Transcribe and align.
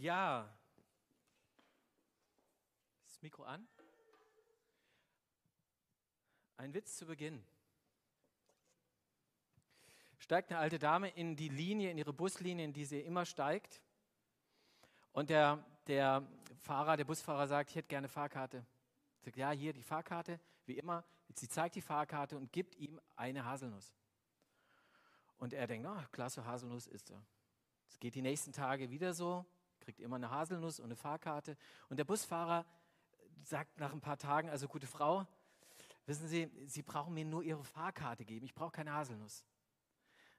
Ja. 0.00 0.48
Das 3.04 3.20
Mikro 3.20 3.42
an? 3.42 3.66
Ein 6.56 6.72
Witz 6.72 6.96
zu 6.96 7.06
Beginn. 7.06 7.44
Steigt 10.20 10.50
eine 10.50 10.60
alte 10.60 10.78
Dame 10.78 11.08
in 11.08 11.34
die 11.34 11.48
Linie, 11.48 11.90
in 11.90 11.98
ihre 11.98 12.12
Buslinie, 12.12 12.64
in 12.64 12.72
die 12.72 12.84
sie 12.84 13.00
immer 13.00 13.24
steigt. 13.24 13.82
Und 15.10 15.30
der, 15.30 15.64
der 15.88 16.24
Fahrer, 16.58 16.96
der 16.96 17.04
Busfahrer 17.04 17.48
sagt, 17.48 17.70
ich 17.70 17.76
hätte 17.76 17.88
gerne 17.88 18.08
Fahrkarte. 18.08 18.64
Sagt, 19.24 19.36
ja, 19.36 19.50
hier 19.50 19.72
die 19.72 19.82
Fahrkarte, 19.82 20.38
wie 20.66 20.78
immer. 20.78 21.04
Sie 21.34 21.48
zeigt 21.48 21.74
die 21.74 21.82
Fahrkarte 21.82 22.36
und 22.36 22.52
gibt 22.52 22.76
ihm 22.76 23.00
eine 23.16 23.44
Haselnuss. 23.44 23.92
Und 25.38 25.54
er 25.54 25.66
denkt, 25.66 25.88
oh, 25.90 26.04
klasse, 26.12 26.44
Haselnuss 26.44 26.86
ist 26.86 27.10
er. 27.10 27.20
Es 27.88 27.98
geht 27.98 28.14
die 28.14 28.22
nächsten 28.22 28.52
Tage 28.52 28.90
wieder 28.90 29.12
so, 29.12 29.44
kriegt 29.88 30.00
immer 30.00 30.16
eine 30.16 30.30
Haselnuss 30.30 30.80
und 30.80 30.84
eine 30.84 30.96
Fahrkarte. 30.96 31.56
Und 31.88 31.96
der 31.96 32.04
Busfahrer 32.04 32.66
sagt 33.42 33.80
nach 33.80 33.90
ein 33.94 34.02
paar 34.02 34.18
Tagen, 34.18 34.50
also 34.50 34.68
gute 34.68 34.86
Frau, 34.86 35.26
wissen 36.04 36.28
Sie, 36.28 36.50
Sie 36.66 36.82
brauchen 36.82 37.14
mir 37.14 37.24
nur 37.24 37.42
Ihre 37.42 37.64
Fahrkarte 37.64 38.26
geben, 38.26 38.44
ich 38.44 38.54
brauche 38.54 38.72
keine 38.72 38.92
Haselnuss. 38.92 39.46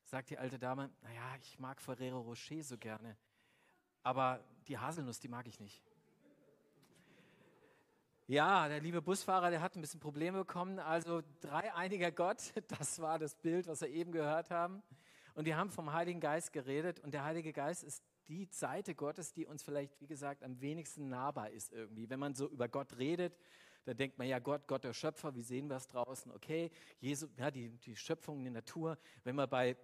Sagt 0.03 0.29
die 0.29 0.37
alte 0.37 0.59
Dame, 0.59 0.91
naja, 1.01 1.35
ich 1.41 1.57
mag 1.57 1.81
Ferrero 1.81 2.21
Rocher 2.21 2.61
so 2.61 2.77
gerne, 2.77 3.17
aber 4.03 4.43
die 4.67 4.77
Haselnuss, 4.77 5.19
die 5.19 5.29
mag 5.29 5.47
ich 5.47 5.59
nicht. 5.59 5.81
Ja, 8.27 8.67
der 8.67 8.81
liebe 8.81 9.01
Busfahrer, 9.01 9.49
der 9.49 9.61
hat 9.61 9.75
ein 9.75 9.81
bisschen 9.81 9.99
Probleme 9.99 10.37
bekommen. 10.37 10.77
Also 10.77 11.23
dreieiniger 11.41 12.11
Gott, 12.11 12.53
das 12.67 13.01
war 13.01 13.17
das 13.17 13.33
Bild, 13.33 13.65
was 13.65 13.81
wir 13.81 13.89
eben 13.89 14.11
gehört 14.11 14.51
haben. 14.51 14.83
Und 15.33 15.45
die 15.45 15.55
haben 15.55 15.71
vom 15.71 15.91
Heiligen 15.91 16.19
Geist 16.19 16.53
geredet. 16.53 16.99
Und 16.99 17.15
der 17.15 17.23
Heilige 17.23 17.51
Geist 17.51 17.83
ist 17.83 18.03
die 18.29 18.47
Seite 18.51 18.95
Gottes, 18.95 19.33
die 19.33 19.45
uns 19.45 19.63
vielleicht, 19.63 19.99
wie 19.99 20.07
gesagt, 20.07 20.43
am 20.43 20.61
wenigsten 20.61 21.09
nahbar 21.09 21.49
ist 21.49 21.73
irgendwie. 21.73 22.09
Wenn 22.09 22.19
man 22.19 22.35
so 22.35 22.47
über 22.47 22.69
Gott 22.69 22.97
redet, 22.97 23.35
dann 23.85 23.97
denkt 23.97 24.17
man 24.19 24.27
ja, 24.27 24.39
Gott, 24.39 24.67
Gott 24.67 24.83
der 24.83 24.93
Schöpfer, 24.93 25.33
wie 25.35 25.41
sehen 25.41 25.67
wir 25.67 25.77
es 25.77 25.87
draußen? 25.87 26.31
Okay, 26.31 26.69
Jesus, 26.99 27.29
ja, 27.37 27.49
die, 27.49 27.71
die 27.79 27.95
Schöpfung 27.95 28.37
in 28.37 28.45
der 28.45 28.53
Natur. 28.53 28.97
Wenn 29.23 29.35
man 29.35 29.49
bei, 29.49 29.75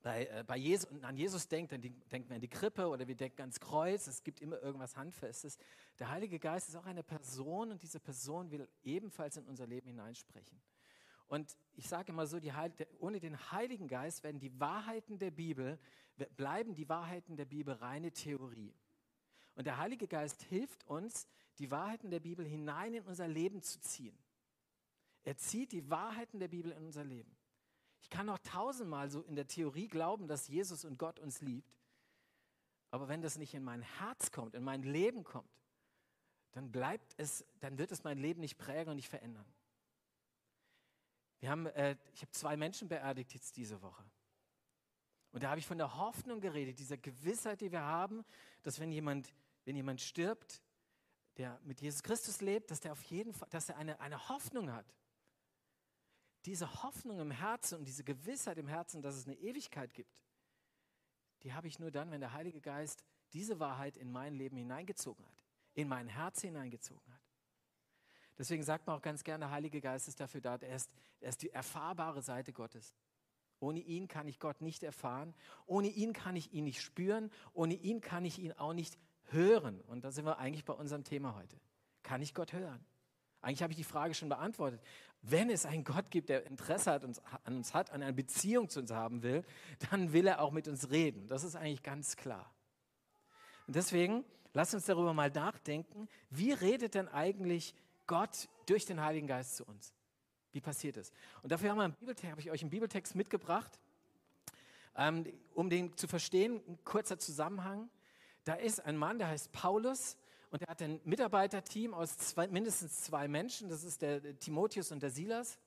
bei, 0.00 0.26
äh, 0.26 0.44
bei 0.46 0.56
Jesus, 0.56 0.88
an 1.02 1.16
Jesus 1.16 1.48
denkt, 1.48 1.72
dann 1.72 1.80
denkt 1.80 2.28
man 2.28 2.36
an 2.36 2.40
die 2.40 2.48
Krippe 2.48 2.86
oder 2.88 3.06
wir 3.08 3.16
denken 3.16 3.40
ans 3.40 3.58
Kreuz. 3.58 4.06
Es 4.06 4.22
gibt 4.22 4.40
immer 4.40 4.62
irgendwas 4.62 4.96
Handfestes. 4.96 5.58
Der 5.98 6.08
Heilige 6.10 6.38
Geist 6.38 6.68
ist 6.68 6.76
auch 6.76 6.86
eine 6.86 7.02
Person 7.02 7.72
und 7.72 7.82
diese 7.82 7.98
Person 7.98 8.50
will 8.52 8.68
ebenfalls 8.84 9.36
in 9.36 9.46
unser 9.46 9.66
Leben 9.66 9.88
hineinsprechen. 9.88 10.60
Und 11.32 11.56
ich 11.72 11.88
sage 11.88 12.12
immer 12.12 12.26
so, 12.26 12.40
die, 12.40 12.52
ohne 12.98 13.18
den 13.18 13.50
Heiligen 13.50 13.88
Geist 13.88 14.22
werden 14.22 14.38
die 14.38 14.60
Wahrheiten 14.60 15.18
der 15.18 15.30
Bibel, 15.30 15.78
bleiben 16.36 16.74
die 16.74 16.90
Wahrheiten 16.90 17.38
der 17.38 17.46
Bibel 17.46 17.72
reine 17.72 18.12
Theorie. 18.12 18.74
Und 19.54 19.66
der 19.66 19.78
Heilige 19.78 20.06
Geist 20.06 20.42
hilft 20.42 20.86
uns, 20.86 21.26
die 21.58 21.70
Wahrheiten 21.70 22.10
der 22.10 22.20
Bibel 22.20 22.44
hinein 22.44 22.92
in 22.92 23.04
unser 23.06 23.28
Leben 23.28 23.62
zu 23.62 23.80
ziehen. 23.80 24.14
Er 25.24 25.38
zieht 25.38 25.72
die 25.72 25.88
Wahrheiten 25.88 26.38
der 26.38 26.48
Bibel 26.48 26.70
in 26.70 26.84
unser 26.84 27.02
Leben. 27.02 27.34
Ich 28.02 28.10
kann 28.10 28.26
noch 28.26 28.38
tausendmal 28.40 29.08
so 29.10 29.22
in 29.22 29.34
der 29.34 29.46
Theorie 29.46 29.88
glauben, 29.88 30.28
dass 30.28 30.48
Jesus 30.48 30.84
und 30.84 30.98
Gott 30.98 31.18
uns 31.18 31.40
liebt. 31.40 31.78
Aber 32.90 33.08
wenn 33.08 33.22
das 33.22 33.38
nicht 33.38 33.54
in 33.54 33.64
mein 33.64 33.80
Herz 33.80 34.32
kommt, 34.32 34.54
in 34.54 34.64
mein 34.64 34.82
Leben 34.82 35.24
kommt, 35.24 35.48
dann 36.50 36.70
bleibt 36.70 37.14
es, 37.16 37.46
dann 37.60 37.78
wird 37.78 37.90
es 37.90 38.04
mein 38.04 38.18
Leben 38.18 38.42
nicht 38.42 38.58
prägen 38.58 38.90
und 38.90 38.96
nicht 38.96 39.08
verändern. 39.08 39.46
Wir 41.42 41.50
haben, 41.50 41.66
äh, 41.66 41.96
ich 42.14 42.22
habe 42.22 42.30
zwei 42.30 42.56
Menschen 42.56 42.88
beerdigt 42.88 43.34
jetzt 43.34 43.56
diese 43.56 43.82
Woche. 43.82 44.04
Und 45.32 45.42
da 45.42 45.50
habe 45.50 45.58
ich 45.58 45.66
von 45.66 45.76
der 45.76 45.96
Hoffnung 45.96 46.40
geredet, 46.40 46.78
dieser 46.78 46.96
Gewissheit, 46.96 47.60
die 47.60 47.72
wir 47.72 47.82
haben, 47.82 48.24
dass 48.62 48.78
wenn 48.78 48.92
jemand, 48.92 49.34
wenn 49.64 49.74
jemand 49.74 50.00
stirbt, 50.00 50.62
der 51.36 51.58
mit 51.64 51.80
Jesus 51.80 52.04
Christus 52.04 52.40
lebt, 52.42 52.70
dass 52.70 52.78
der 52.78 52.92
auf 52.92 53.02
jeden 53.02 53.32
Fall, 53.32 53.48
dass 53.50 53.68
er 53.68 53.76
eine, 53.76 53.98
eine 53.98 54.28
Hoffnung 54.28 54.70
hat. 54.70 54.86
Diese 56.44 56.84
Hoffnung 56.84 57.18
im 57.18 57.32
Herzen 57.32 57.78
und 57.78 57.86
diese 57.86 58.04
Gewissheit 58.04 58.56
im 58.56 58.68
Herzen, 58.68 59.02
dass 59.02 59.16
es 59.16 59.26
eine 59.26 59.34
Ewigkeit 59.34 59.92
gibt, 59.94 60.16
die 61.42 61.52
habe 61.52 61.66
ich 61.66 61.80
nur 61.80 61.90
dann, 61.90 62.12
wenn 62.12 62.20
der 62.20 62.34
Heilige 62.34 62.60
Geist 62.60 63.02
diese 63.32 63.58
Wahrheit 63.58 63.96
in 63.96 64.12
mein 64.12 64.34
Leben 64.34 64.58
hineingezogen 64.58 65.26
hat, 65.26 65.42
in 65.74 65.88
mein 65.88 66.06
Herz 66.06 66.40
hineingezogen 66.40 67.11
hat. 67.11 67.11
Deswegen 68.38 68.62
sagt 68.62 68.86
man 68.86 68.96
auch 68.96 69.02
ganz 69.02 69.24
gerne, 69.24 69.44
der 69.44 69.50
Heilige 69.50 69.80
Geist 69.80 70.08
ist 70.08 70.20
dafür 70.20 70.40
da, 70.40 70.56
er 70.56 70.76
ist, 70.76 70.90
er 71.20 71.28
ist 71.28 71.42
die 71.42 71.50
erfahrbare 71.50 72.22
Seite 72.22 72.52
Gottes. 72.52 72.94
Ohne 73.60 73.78
ihn 73.78 74.08
kann 74.08 74.26
ich 74.26 74.40
Gott 74.40 74.60
nicht 74.60 74.82
erfahren, 74.82 75.34
ohne 75.66 75.88
ihn 75.88 76.12
kann 76.12 76.34
ich 76.34 76.52
ihn 76.52 76.64
nicht 76.64 76.82
spüren, 76.82 77.30
ohne 77.52 77.74
ihn 77.74 78.00
kann 78.00 78.24
ich 78.24 78.38
ihn 78.38 78.52
auch 78.52 78.72
nicht 78.72 78.98
hören. 79.30 79.80
Und 79.82 80.02
da 80.04 80.10
sind 80.10 80.24
wir 80.24 80.38
eigentlich 80.38 80.64
bei 80.64 80.72
unserem 80.72 81.04
Thema 81.04 81.36
heute. 81.36 81.56
Kann 82.02 82.22
ich 82.22 82.34
Gott 82.34 82.52
hören? 82.52 82.84
Eigentlich 83.40 83.62
habe 83.62 83.72
ich 83.72 83.76
die 83.76 83.84
Frage 83.84 84.14
schon 84.14 84.28
beantwortet. 84.28 84.80
Wenn 85.20 85.50
es 85.50 85.66
einen 85.66 85.84
Gott 85.84 86.10
gibt, 86.10 86.28
der 86.28 86.46
Interesse 86.46 86.98
uns, 87.00 87.20
an 87.44 87.56
uns 87.56 87.74
hat, 87.74 87.90
an 87.90 88.02
einer 88.02 88.12
Beziehung 88.12 88.68
zu 88.68 88.80
uns 88.80 88.90
haben 88.90 89.22
will, 89.22 89.44
dann 89.90 90.12
will 90.12 90.26
er 90.26 90.40
auch 90.40 90.52
mit 90.52 90.68
uns 90.68 90.90
reden. 90.90 91.26
Das 91.26 91.44
ist 91.44 91.56
eigentlich 91.56 91.82
ganz 91.82 92.16
klar. 92.16 92.52
Und 93.66 93.76
deswegen, 93.76 94.24
lasst 94.52 94.74
uns 94.74 94.86
darüber 94.86 95.12
mal 95.12 95.30
nachdenken, 95.30 96.08
wie 96.30 96.52
redet 96.52 96.94
denn 96.94 97.08
eigentlich 97.08 97.74
Gott 98.06 98.48
durch 98.66 98.86
den 98.86 99.00
Heiligen 99.00 99.26
Geist 99.26 99.56
zu 99.56 99.64
uns. 99.64 99.92
Wie 100.52 100.60
passiert 100.60 100.96
es? 100.98 101.12
Und 101.42 101.50
dafür 101.50 101.70
habe 101.74 101.94
ich 102.38 102.50
euch 102.50 102.60
einen 102.60 102.70
Bibeltext 102.70 103.14
mitgebracht, 103.14 103.78
ähm, 104.96 105.26
um 105.54 105.70
den 105.70 105.96
zu 105.96 106.06
verstehen. 106.06 106.62
Ein 106.68 106.78
kurzer 106.84 107.18
Zusammenhang. 107.18 107.88
Da 108.44 108.54
ist 108.54 108.84
ein 108.84 108.96
Mann, 108.96 109.18
der 109.18 109.28
heißt 109.28 109.52
Paulus 109.52 110.16
und 110.50 110.60
er 110.60 110.68
hat 110.68 110.82
ein 110.82 111.00
Mitarbeiterteam 111.04 111.94
aus 111.94 112.18
zwei, 112.18 112.48
mindestens 112.48 113.00
zwei 113.00 113.28
Menschen. 113.28 113.70
Das 113.70 113.82
ist 113.82 114.02
der 114.02 114.38
Timotheus 114.38 114.92
und 114.92 115.02
der 115.02 115.10
Silas. 115.10 115.58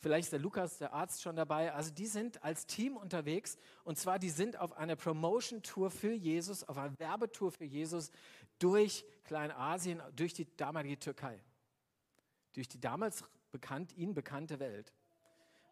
Vielleicht 0.00 0.26
ist 0.26 0.32
der 0.32 0.40
Lukas, 0.40 0.78
der 0.78 0.92
Arzt, 0.92 1.22
schon 1.22 1.36
dabei. 1.36 1.72
Also 1.72 1.92
die 1.92 2.06
sind 2.06 2.42
als 2.42 2.66
Team 2.66 2.96
unterwegs 2.96 3.56
und 3.84 3.98
zwar 3.98 4.18
die 4.18 4.30
sind 4.30 4.58
auf 4.58 4.72
einer 4.72 4.96
Promotion-Tour 4.96 5.90
für 5.90 6.12
Jesus, 6.12 6.64
auf 6.64 6.78
einer 6.78 6.98
Werbetour 6.98 7.52
für 7.52 7.64
Jesus 7.64 8.10
durch 8.58 9.04
Kleinasien, 9.24 10.02
durch 10.16 10.34
die 10.34 10.46
damalige 10.56 10.98
Türkei 10.98 11.40
durch 12.58 12.68
die 12.68 12.80
damals 12.80 13.22
bekannt, 13.52 13.96
ihnen 13.96 14.14
bekannte 14.14 14.58
Welt. 14.58 14.92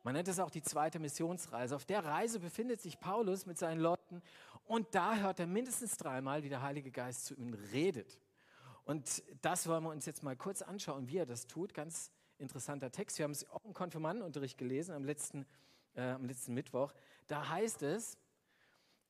Man 0.04 0.14
nennt 0.14 0.28
es 0.28 0.38
auch 0.38 0.50
die 0.50 0.62
zweite 0.62 1.00
Missionsreise. 1.00 1.74
Auf 1.74 1.84
der 1.84 2.04
Reise 2.04 2.38
befindet 2.38 2.80
sich 2.80 3.00
Paulus 3.00 3.44
mit 3.44 3.58
seinen 3.58 3.80
Leuten 3.80 4.22
und 4.66 4.94
da 4.94 5.16
hört 5.16 5.40
er 5.40 5.48
mindestens 5.48 5.96
dreimal, 5.96 6.44
wie 6.44 6.48
der 6.48 6.62
Heilige 6.62 6.92
Geist 6.92 7.24
zu 7.24 7.34
ihm 7.34 7.54
redet. 7.72 8.20
Und 8.84 9.24
das 9.42 9.66
wollen 9.66 9.82
wir 9.82 9.90
uns 9.90 10.06
jetzt 10.06 10.22
mal 10.22 10.36
kurz 10.36 10.62
anschauen, 10.62 11.08
wie 11.08 11.16
er 11.16 11.26
das 11.26 11.48
tut. 11.48 11.74
Ganz 11.74 12.12
interessanter 12.38 12.92
Text. 12.92 13.18
Wir 13.18 13.24
haben 13.24 13.32
es 13.32 13.50
auch 13.50 13.64
im 13.64 13.74
Konfirmandenunterricht 13.74 14.56
gelesen 14.56 14.94
am 14.94 15.04
letzten, 15.04 15.44
äh, 15.96 16.02
am 16.02 16.24
letzten 16.24 16.54
Mittwoch. 16.54 16.92
Da 17.26 17.48
heißt 17.48 17.82
es, 17.82 18.16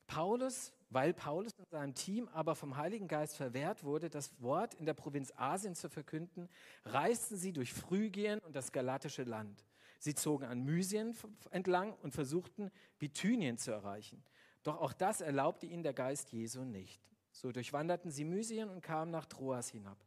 Paulus 0.06 0.72
weil 0.90 1.12
Paulus 1.12 1.52
und 1.58 1.68
seinem 1.70 1.94
Team 1.94 2.28
aber 2.32 2.54
vom 2.54 2.76
Heiligen 2.76 3.08
Geist 3.08 3.36
verwehrt 3.36 3.84
wurde, 3.84 4.08
das 4.08 4.40
Wort 4.40 4.74
in 4.74 4.86
der 4.86 4.94
Provinz 4.94 5.32
Asien 5.36 5.74
zu 5.74 5.88
verkünden, 5.88 6.48
reisten 6.84 7.36
sie 7.36 7.52
durch 7.52 7.72
Phrygien 7.72 8.38
und 8.40 8.54
das 8.54 8.72
galatische 8.72 9.24
Land. 9.24 9.64
Sie 9.98 10.14
zogen 10.14 10.44
an 10.44 10.64
Mysien 10.64 11.16
entlang 11.50 11.94
und 12.02 12.12
versuchten, 12.12 12.70
Bithynien 12.98 13.58
zu 13.58 13.72
erreichen. 13.72 14.22
Doch 14.62 14.80
auch 14.80 14.92
das 14.92 15.20
erlaubte 15.20 15.66
ihnen 15.66 15.82
der 15.82 15.94
Geist 15.94 16.32
Jesu 16.32 16.62
nicht. 16.62 17.00
So 17.32 17.52
durchwanderten 17.52 18.10
sie 18.10 18.24
Mysien 18.24 18.70
und 18.70 18.82
kamen 18.82 19.10
nach 19.10 19.26
Troas 19.26 19.70
hinab. 19.70 19.98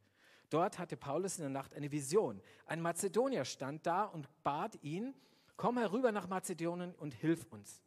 Dort 0.48 0.78
hatte 0.78 0.96
Paulus 0.96 1.38
in 1.38 1.42
der 1.42 1.50
Nacht 1.50 1.74
eine 1.74 1.92
Vision. 1.92 2.40
Ein 2.66 2.80
Mazedonier 2.80 3.44
stand 3.44 3.86
da 3.86 4.04
und 4.04 4.28
bat 4.42 4.82
ihn, 4.82 5.14
komm 5.56 5.78
herüber 5.78 6.10
nach 6.10 6.26
Mazedonien 6.26 6.94
und 6.96 7.14
hilf 7.14 7.46
uns. 7.50 7.80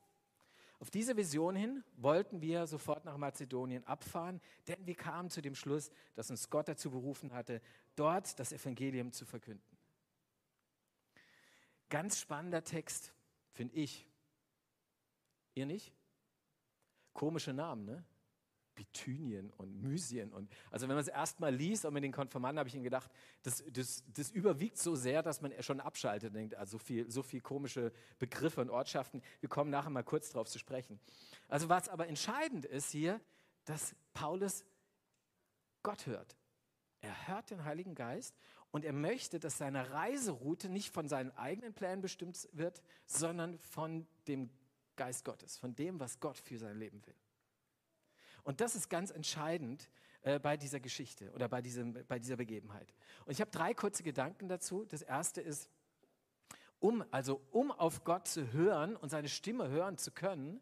Auf 0.84 0.92
diese 0.92 1.16
Vision 1.16 1.56
hin 1.56 1.82
wollten 1.96 2.42
wir 2.42 2.68
sofort 2.68 3.06
nach 3.06 3.16
Mazedonien 3.16 3.86
abfahren, 3.86 4.42
denn 4.68 4.86
wir 4.86 4.96
kamen 4.96 5.30
zu 5.30 5.42
dem 5.42 5.56
Schluss, 5.56 5.90
dass 6.14 6.30
uns 6.30 6.50
Gott 6.50 6.68
dazu 6.68 6.91
berufen 6.91 7.32
hatte, 7.32 7.62
dort 7.96 8.38
das 8.38 8.52
Evangelium 8.52 9.14
zu 9.14 9.26
verkünden. 9.26 9.78
Ganz 11.88 12.20
spannender 12.20 12.66
Text, 12.66 13.14
finde 13.53 13.76
ich. 13.76 14.06
Ihr 15.53 15.68
nicht? 15.68 15.94
Komische 17.14 17.53
Namen, 17.53 17.86
ne? 17.86 18.03
Bithynien 18.75 19.52
und 19.58 19.81
Mysien. 19.81 20.34
Und, 20.34 20.49
also 20.72 20.87
wenn 20.87 20.96
man 20.96 21.02
es 21.02 21.08
erstmal 21.08 21.53
liest, 21.53 21.85
und 21.85 21.93
mit 21.93 22.03
den 22.03 22.11
Konfirmanden 22.11 22.59
habe 22.59 22.70
ich 22.70 22.75
ihnen 22.75 22.84
gedacht, 22.84 23.09
das, 23.43 23.64
das, 23.72 24.03
das 24.14 24.31
überwiegt 24.31 24.78
so 24.78 24.96
sehr, 24.96 25.22
dass 25.22 25.41
man 25.41 25.52
schon 25.61 25.79
abschaltet 25.79 26.29
und 26.29 26.35
denkt, 26.35 26.55
also 26.55 26.73
so 26.73 26.78
viel, 26.79 27.09
so 27.09 27.23
viel 27.23 27.41
komische 27.41 27.91
Begriffe 28.20 28.61
und 28.61 28.70
Ortschaften. 28.70 29.22
Wir 29.40 29.49
kommen 29.49 29.70
nachher 29.70 29.90
mal 29.90 30.03
kurz 30.03 30.31
darauf 30.31 30.49
zu 30.49 30.59
sprechen. 30.59 30.99
Also 31.47 31.70
was 31.70 31.90
aber 31.90 32.08
entscheidend 32.08 32.66
ist 32.66 32.91
hier, 32.91 33.22
dass 33.66 33.96
Paulus 34.14 34.66
Gott 35.84 36.05
hört. 36.05 36.35
Er 37.02 37.28
hört 37.28 37.49
den 37.49 37.66
Heiligen 37.66 37.96
Geist 37.96 38.35
und 38.72 38.85
er 38.85 38.93
möchte, 38.93 39.40
dass 39.40 39.58
seine 39.58 39.91
Reiseroute 39.91 40.69
nicht 40.69 40.90
von 40.90 41.08
seinen 41.08 41.31
eigenen 41.31 41.73
Plänen 41.73 42.02
bestimmt 42.02 42.47
wird, 42.53 42.81
sondern 43.05 43.59
von 43.59 44.08
dem 44.28 44.49
Geist 44.96 45.26
Gottes, 45.26 45.58
von 45.58 45.76
dem, 45.76 45.99
was 45.99 46.19
Gott 46.19 46.37
für 46.37 46.58
sein 46.58 46.78
Leben 46.78 47.05
will. 47.05 47.16
Und 48.43 48.61
das 48.61 48.75
ist 48.75 48.90
ganz 48.90 49.11
entscheidend 49.11 49.90
äh, 50.22 50.40
bei 50.40 50.57
dieser 50.57 50.79
Geschichte 50.79 51.31
oder 51.31 51.49
bei, 51.49 51.61
diesem, 51.61 51.93
bei 52.07 52.19
dieser 52.19 52.37
Begebenheit. 52.37 52.93
Und 53.25 53.31
ich 53.31 53.41
habe 53.41 53.51
drei 53.51 53.73
kurze 53.73 54.03
Gedanken 54.03 54.47
dazu. 54.47 54.85
Das 54.85 55.01
erste 55.01 55.41
ist, 55.41 55.69
um, 56.79 57.03
also 57.11 57.41
um 57.51 57.72
auf 57.72 58.03
Gott 58.03 58.28
zu 58.28 58.51
hören 58.51 58.95
und 58.95 59.09
seine 59.09 59.29
Stimme 59.29 59.69
hören 59.69 59.97
zu 59.97 60.11
können, 60.11 60.61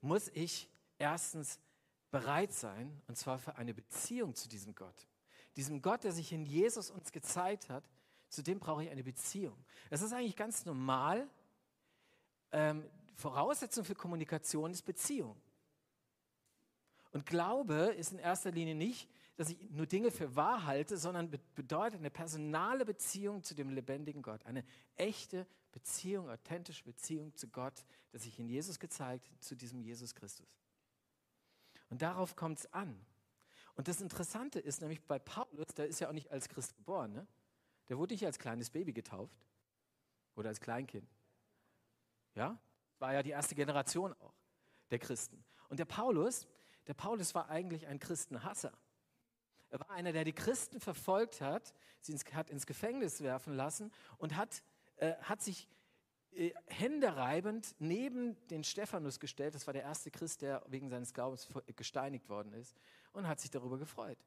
muss 0.00 0.28
ich 0.28 0.68
erstens 0.98 1.60
bereit 2.10 2.52
sein, 2.52 3.00
und 3.06 3.16
zwar 3.16 3.38
für 3.38 3.56
eine 3.56 3.72
Beziehung 3.72 4.34
zu 4.34 4.48
diesem 4.48 4.74
Gott. 4.74 5.08
Diesem 5.56 5.82
Gott, 5.82 6.04
der 6.04 6.12
sich 6.12 6.32
in 6.32 6.44
Jesus 6.44 6.90
uns 6.90 7.12
gezeigt 7.12 7.68
hat, 7.68 7.84
zu 8.28 8.42
dem 8.42 8.58
brauche 8.58 8.84
ich 8.84 8.90
eine 8.90 9.04
Beziehung. 9.04 9.56
Es 9.90 10.02
ist 10.02 10.12
eigentlich 10.12 10.36
ganz 10.36 10.64
normal. 10.64 11.28
Ähm, 12.50 12.88
Voraussetzung 13.14 13.84
für 13.84 13.94
Kommunikation 13.94 14.70
ist 14.72 14.82
Beziehung. 14.82 15.40
Und 17.12 17.26
Glaube 17.26 17.74
ist 17.74 18.12
in 18.12 18.18
erster 18.18 18.50
Linie 18.50 18.74
nicht, 18.74 19.08
dass 19.36 19.50
ich 19.50 19.70
nur 19.70 19.86
Dinge 19.86 20.10
für 20.10 20.34
wahr 20.34 20.64
halte, 20.66 20.96
sondern 20.96 21.30
bedeutet 21.54 22.00
eine 22.00 22.10
personale 22.10 22.84
Beziehung 22.84 23.42
zu 23.42 23.54
dem 23.54 23.70
lebendigen 23.70 24.22
Gott. 24.22 24.44
Eine 24.46 24.64
echte 24.96 25.46
Beziehung, 25.72 26.28
authentische 26.28 26.84
Beziehung 26.84 27.34
zu 27.34 27.48
Gott, 27.48 27.84
das 28.12 28.22
sich 28.22 28.38
in 28.38 28.48
Jesus 28.48 28.78
gezeigt, 28.78 29.30
zu 29.40 29.54
diesem 29.54 29.80
Jesus 29.80 30.14
Christus. 30.14 30.46
Und 31.90 32.02
darauf 32.02 32.36
kommt 32.36 32.58
es 32.58 32.72
an. 32.72 33.04
Und 33.74 33.88
das 33.88 34.00
Interessante 34.00 34.60
ist 34.60 34.80
nämlich 34.80 35.02
bei 35.02 35.18
Paulus, 35.18 35.66
der 35.76 35.86
ist 35.86 36.00
ja 36.00 36.08
auch 36.08 36.12
nicht 36.12 36.30
als 36.30 36.48
Christ 36.48 36.76
geboren. 36.76 37.12
Ne? 37.12 37.26
Der 37.88 37.98
wurde 37.98 38.14
nicht 38.14 38.24
als 38.24 38.38
kleines 38.38 38.70
Baby 38.70 38.92
getauft 38.92 39.46
oder 40.34 40.48
als 40.50 40.60
Kleinkind. 40.60 41.08
Ja, 42.34 42.58
war 42.98 43.12
ja 43.12 43.22
die 43.22 43.30
erste 43.30 43.54
Generation 43.54 44.14
auch 44.20 44.34
der 44.90 44.98
Christen. 44.98 45.42
Und 45.68 45.78
der 45.78 45.84
Paulus, 45.84 46.46
der 46.86 46.94
Paulus 46.94 47.34
war 47.34 47.48
eigentlich 47.48 47.86
ein 47.86 47.98
Christenhasser. 47.98 48.72
Er 49.70 49.80
war 49.80 49.90
einer, 49.90 50.12
der 50.12 50.24
die 50.24 50.34
Christen 50.34 50.80
verfolgt 50.80 51.40
hat, 51.40 51.72
sie 52.00 52.12
ins, 52.12 52.24
hat 52.34 52.50
ins 52.50 52.66
Gefängnis 52.66 53.22
werfen 53.22 53.54
lassen 53.54 53.90
und 54.18 54.36
hat, 54.36 54.62
äh, 54.96 55.14
hat 55.22 55.40
sich 55.40 55.68
äh, 56.32 56.52
händereibend 56.66 57.74
neben 57.78 58.36
den 58.48 58.64
Stephanus 58.64 59.20
gestellt. 59.20 59.54
Das 59.54 59.66
war 59.66 59.72
der 59.72 59.82
erste 59.82 60.10
Christ, 60.10 60.42
der 60.42 60.62
wegen 60.66 60.90
seines 60.90 61.14
Glaubens 61.14 61.48
gesteinigt 61.76 62.28
worden 62.28 62.52
ist 62.52 62.76
und 63.12 63.26
hat 63.26 63.40
sich 63.40 63.50
darüber 63.50 63.78
gefreut. 63.78 64.18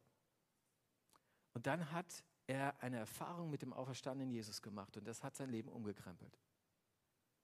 Und 1.54 1.68
dann 1.68 1.92
hat 1.92 2.24
er 2.48 2.82
eine 2.82 2.98
Erfahrung 2.98 3.50
mit 3.50 3.62
dem 3.62 3.74
auferstandenen 3.74 4.32
Jesus 4.32 4.62
gemacht 4.62 4.98
und 4.98 5.08
das 5.08 5.24
hat 5.24 5.36
sein 5.36 5.50
Leben 5.50 5.70
umgekrempelt. 5.70 6.38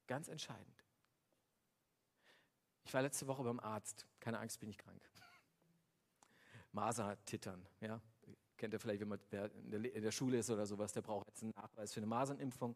Ganz 0.07 0.27
entscheidend. 0.27 0.83
Ich 2.83 2.93
war 2.93 3.01
letzte 3.01 3.27
Woche 3.27 3.43
beim 3.43 3.59
Arzt. 3.59 4.05
Keine 4.19 4.39
Angst, 4.39 4.59
bin 4.59 4.69
ich 4.69 4.77
krank. 4.77 5.01
Masern-Tittern, 6.71 7.65
ja. 7.79 8.01
Kennt 8.57 8.73
ihr 8.73 8.79
vielleicht, 8.79 9.01
wenn 9.01 9.07
man 9.07 9.19
in 9.71 10.03
der 10.03 10.11
Schule 10.11 10.37
ist 10.37 10.49
oder 10.51 10.65
sowas, 10.65 10.93
der 10.93 11.01
braucht 11.01 11.27
jetzt 11.27 11.41
einen 11.41 11.53
Nachweis 11.55 11.93
für 11.93 11.99
eine 11.99 12.07
Masernimpfung. 12.07 12.75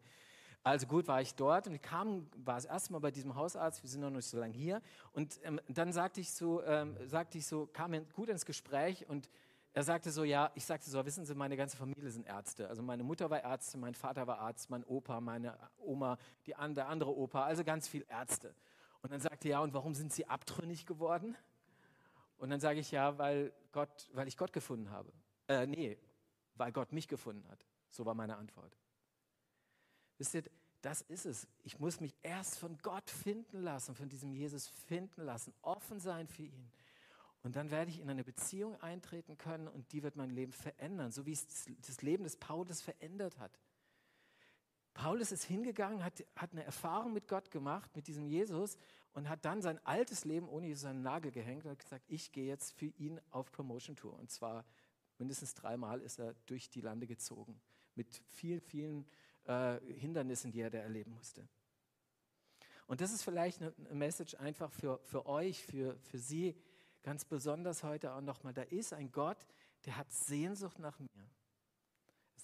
Also 0.64 0.88
gut, 0.88 1.06
war 1.06 1.20
ich 1.20 1.32
dort 1.36 1.68
und 1.68 1.74
ich 1.74 1.82
kam, 1.82 2.28
war 2.44 2.56
das 2.56 2.64
erste 2.64 2.92
Mal 2.92 2.98
bei 2.98 3.12
diesem 3.12 3.36
Hausarzt, 3.36 3.84
wir 3.84 3.88
sind 3.88 4.00
noch 4.00 4.10
nicht 4.10 4.26
so 4.26 4.36
lange 4.36 4.52
hier. 4.52 4.82
Und 5.12 5.38
ähm, 5.44 5.60
dann 5.68 5.92
sagte 5.92 6.20
ich 6.20 6.32
so, 6.32 6.60
ähm, 6.64 6.96
sagte 7.06 7.38
ich 7.38 7.46
so, 7.46 7.66
kam 7.66 7.94
gut 8.14 8.28
ins 8.28 8.44
Gespräch 8.44 9.08
und 9.08 9.28
er 9.74 9.84
sagte 9.84 10.10
so, 10.10 10.24
ja, 10.24 10.50
ich 10.54 10.64
sagte 10.64 10.90
so, 10.90 11.04
wissen 11.06 11.24
Sie, 11.24 11.36
meine 11.36 11.56
ganze 11.56 11.76
Familie 11.76 12.10
sind 12.10 12.26
Ärzte. 12.26 12.68
Also 12.68 12.82
meine 12.82 13.04
Mutter 13.04 13.30
war 13.30 13.40
Ärztin, 13.40 13.78
mein 13.78 13.94
Vater 13.94 14.26
war 14.26 14.40
Arzt, 14.40 14.70
mein 14.70 14.82
Opa, 14.84 15.20
meine 15.20 15.56
Oma, 15.78 16.18
die, 16.46 16.54
der 16.74 16.88
andere 16.88 17.14
Opa, 17.16 17.44
also 17.44 17.62
ganz 17.62 17.86
viel 17.86 18.04
Ärzte. 18.08 18.52
Und 19.06 19.12
dann 19.12 19.20
sagte 19.20 19.46
er, 19.46 19.52
ja, 19.52 19.60
und 19.60 19.72
warum 19.72 19.94
sind 19.94 20.12
Sie 20.12 20.26
abtrünnig 20.26 20.84
geworden? 20.84 21.36
Und 22.38 22.50
dann 22.50 22.58
sage 22.58 22.80
ich, 22.80 22.90
ja, 22.90 23.16
weil, 23.18 23.52
Gott, 23.70 24.10
weil 24.14 24.26
ich 24.26 24.36
Gott 24.36 24.52
gefunden 24.52 24.90
habe. 24.90 25.12
Äh, 25.46 25.64
nee, 25.68 25.96
weil 26.56 26.72
Gott 26.72 26.90
mich 26.90 27.06
gefunden 27.06 27.48
hat. 27.48 27.64
So 27.88 28.04
war 28.04 28.14
meine 28.14 28.36
Antwort. 28.36 28.76
Wisst 30.18 30.34
ihr, 30.34 30.42
das 30.82 31.02
ist 31.02 31.24
es. 31.24 31.46
Ich 31.62 31.78
muss 31.78 32.00
mich 32.00 32.16
erst 32.20 32.58
von 32.58 32.78
Gott 32.78 33.08
finden 33.08 33.62
lassen, 33.62 33.94
von 33.94 34.08
diesem 34.08 34.32
Jesus 34.32 34.66
finden 34.66 35.22
lassen, 35.22 35.54
offen 35.62 36.00
sein 36.00 36.26
für 36.26 36.42
ihn. 36.42 36.72
Und 37.44 37.54
dann 37.54 37.70
werde 37.70 37.92
ich 37.92 38.00
in 38.00 38.10
eine 38.10 38.24
Beziehung 38.24 38.74
eintreten 38.80 39.38
können 39.38 39.68
und 39.68 39.92
die 39.92 40.02
wird 40.02 40.16
mein 40.16 40.30
Leben 40.30 40.52
verändern, 40.52 41.12
so 41.12 41.26
wie 41.26 41.32
es 41.32 41.46
das 41.86 42.02
Leben 42.02 42.24
des 42.24 42.34
Paulus 42.34 42.82
verändert 42.82 43.38
hat. 43.38 43.56
Paulus 44.96 45.30
ist 45.30 45.44
hingegangen, 45.44 46.02
hat, 46.02 46.24
hat 46.34 46.52
eine 46.52 46.64
Erfahrung 46.64 47.12
mit 47.12 47.28
Gott 47.28 47.50
gemacht, 47.50 47.94
mit 47.94 48.06
diesem 48.06 48.26
Jesus 48.26 48.78
und 49.12 49.28
hat 49.28 49.44
dann 49.44 49.60
sein 49.60 49.78
altes 49.84 50.24
Leben 50.24 50.48
ohne 50.48 50.68
Jesus 50.68 50.86
an 50.86 50.96
den 50.96 51.02
Nagel 51.02 51.32
gehängt 51.32 51.66
und 51.66 51.72
hat 51.72 51.78
gesagt, 51.78 52.06
ich 52.08 52.32
gehe 52.32 52.46
jetzt 52.46 52.72
für 52.72 52.86
ihn 52.86 53.20
auf 53.30 53.52
Promotion 53.52 53.94
Tour. 53.94 54.18
Und 54.18 54.30
zwar 54.30 54.64
mindestens 55.18 55.52
dreimal 55.52 56.00
ist 56.00 56.18
er 56.18 56.34
durch 56.46 56.70
die 56.70 56.80
Lande 56.80 57.06
gezogen 57.06 57.60
mit 57.94 58.22
vielen, 58.30 58.62
vielen 58.62 59.06
äh, 59.44 59.78
Hindernissen, 59.98 60.50
die 60.50 60.60
er 60.60 60.70
da 60.70 60.78
erleben 60.78 61.12
musste. 61.12 61.46
Und 62.86 63.02
das 63.02 63.12
ist 63.12 63.22
vielleicht 63.22 63.60
eine, 63.60 63.74
eine 63.76 63.94
Message 63.96 64.34
einfach 64.36 64.72
für, 64.72 64.98
für 65.04 65.26
euch, 65.26 65.62
für, 65.62 65.98
für 65.98 66.18
Sie 66.18 66.56
ganz 67.02 67.26
besonders 67.26 67.82
heute 67.82 68.14
auch 68.14 68.22
nochmal. 68.22 68.54
Da 68.54 68.62
ist 68.62 68.94
ein 68.94 69.12
Gott, 69.12 69.46
der 69.84 69.98
hat 69.98 70.10
Sehnsucht 70.10 70.78
nach 70.78 70.98
mir 70.98 71.28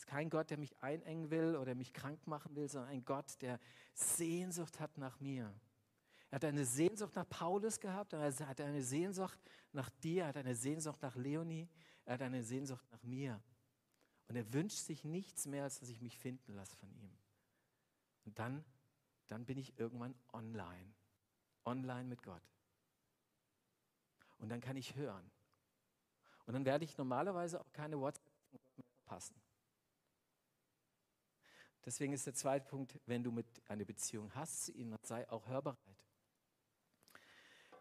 ist 0.02 0.06
kein 0.08 0.30
Gott, 0.30 0.50
der 0.50 0.58
mich 0.58 0.76
einengen 0.82 1.30
will 1.30 1.54
oder 1.54 1.76
mich 1.76 1.92
krank 1.92 2.26
machen 2.26 2.56
will, 2.56 2.68
sondern 2.68 2.90
ein 2.90 3.04
Gott, 3.04 3.40
der 3.40 3.60
Sehnsucht 3.94 4.80
hat 4.80 4.98
nach 4.98 5.20
mir. 5.20 5.54
Er 6.30 6.36
hat 6.36 6.44
eine 6.44 6.64
Sehnsucht 6.64 7.14
nach 7.14 7.28
Paulus 7.28 7.78
gehabt, 7.78 8.12
er 8.12 8.20
hat 8.48 8.60
eine 8.60 8.82
Sehnsucht 8.82 9.38
nach 9.70 9.90
dir, 9.90 10.22
er 10.22 10.28
hat 10.28 10.36
eine 10.38 10.56
Sehnsucht 10.56 11.00
nach 11.02 11.14
Leonie, 11.14 11.68
er 12.04 12.14
hat 12.14 12.22
eine 12.22 12.42
Sehnsucht 12.42 12.84
nach 12.90 13.02
mir. 13.04 13.40
Und 14.26 14.34
er 14.34 14.52
wünscht 14.52 14.78
sich 14.78 15.04
nichts 15.04 15.46
mehr, 15.46 15.62
als 15.62 15.78
dass 15.78 15.88
ich 15.88 16.00
mich 16.00 16.18
finden 16.18 16.54
lasse 16.54 16.74
von 16.76 16.90
ihm. 16.94 17.16
Und 18.24 18.38
dann, 18.40 18.64
dann 19.28 19.44
bin 19.44 19.56
ich 19.56 19.78
irgendwann 19.78 20.16
online. 20.32 20.94
Online 21.64 22.08
mit 22.08 22.24
Gott. 22.24 22.42
Und 24.38 24.48
dann 24.48 24.60
kann 24.60 24.76
ich 24.76 24.96
hören. 24.96 25.30
Und 26.46 26.54
dann 26.54 26.64
werde 26.64 26.84
ich 26.84 26.98
normalerweise 26.98 27.60
auch 27.60 27.72
keine 27.72 28.00
WhatsApp 28.00 28.32
verpassen. 29.04 29.41
Deswegen 31.84 32.12
ist 32.12 32.26
der 32.26 32.34
zweite 32.34 32.66
Punkt, 32.66 32.98
wenn 33.06 33.24
du 33.24 33.32
mit 33.32 33.46
eine 33.68 33.84
Beziehung 33.84 34.32
hast 34.34 34.66
zu 34.66 34.72
ihm, 34.72 34.94
sei 35.02 35.28
auch 35.30 35.48
hörbereit. 35.48 35.78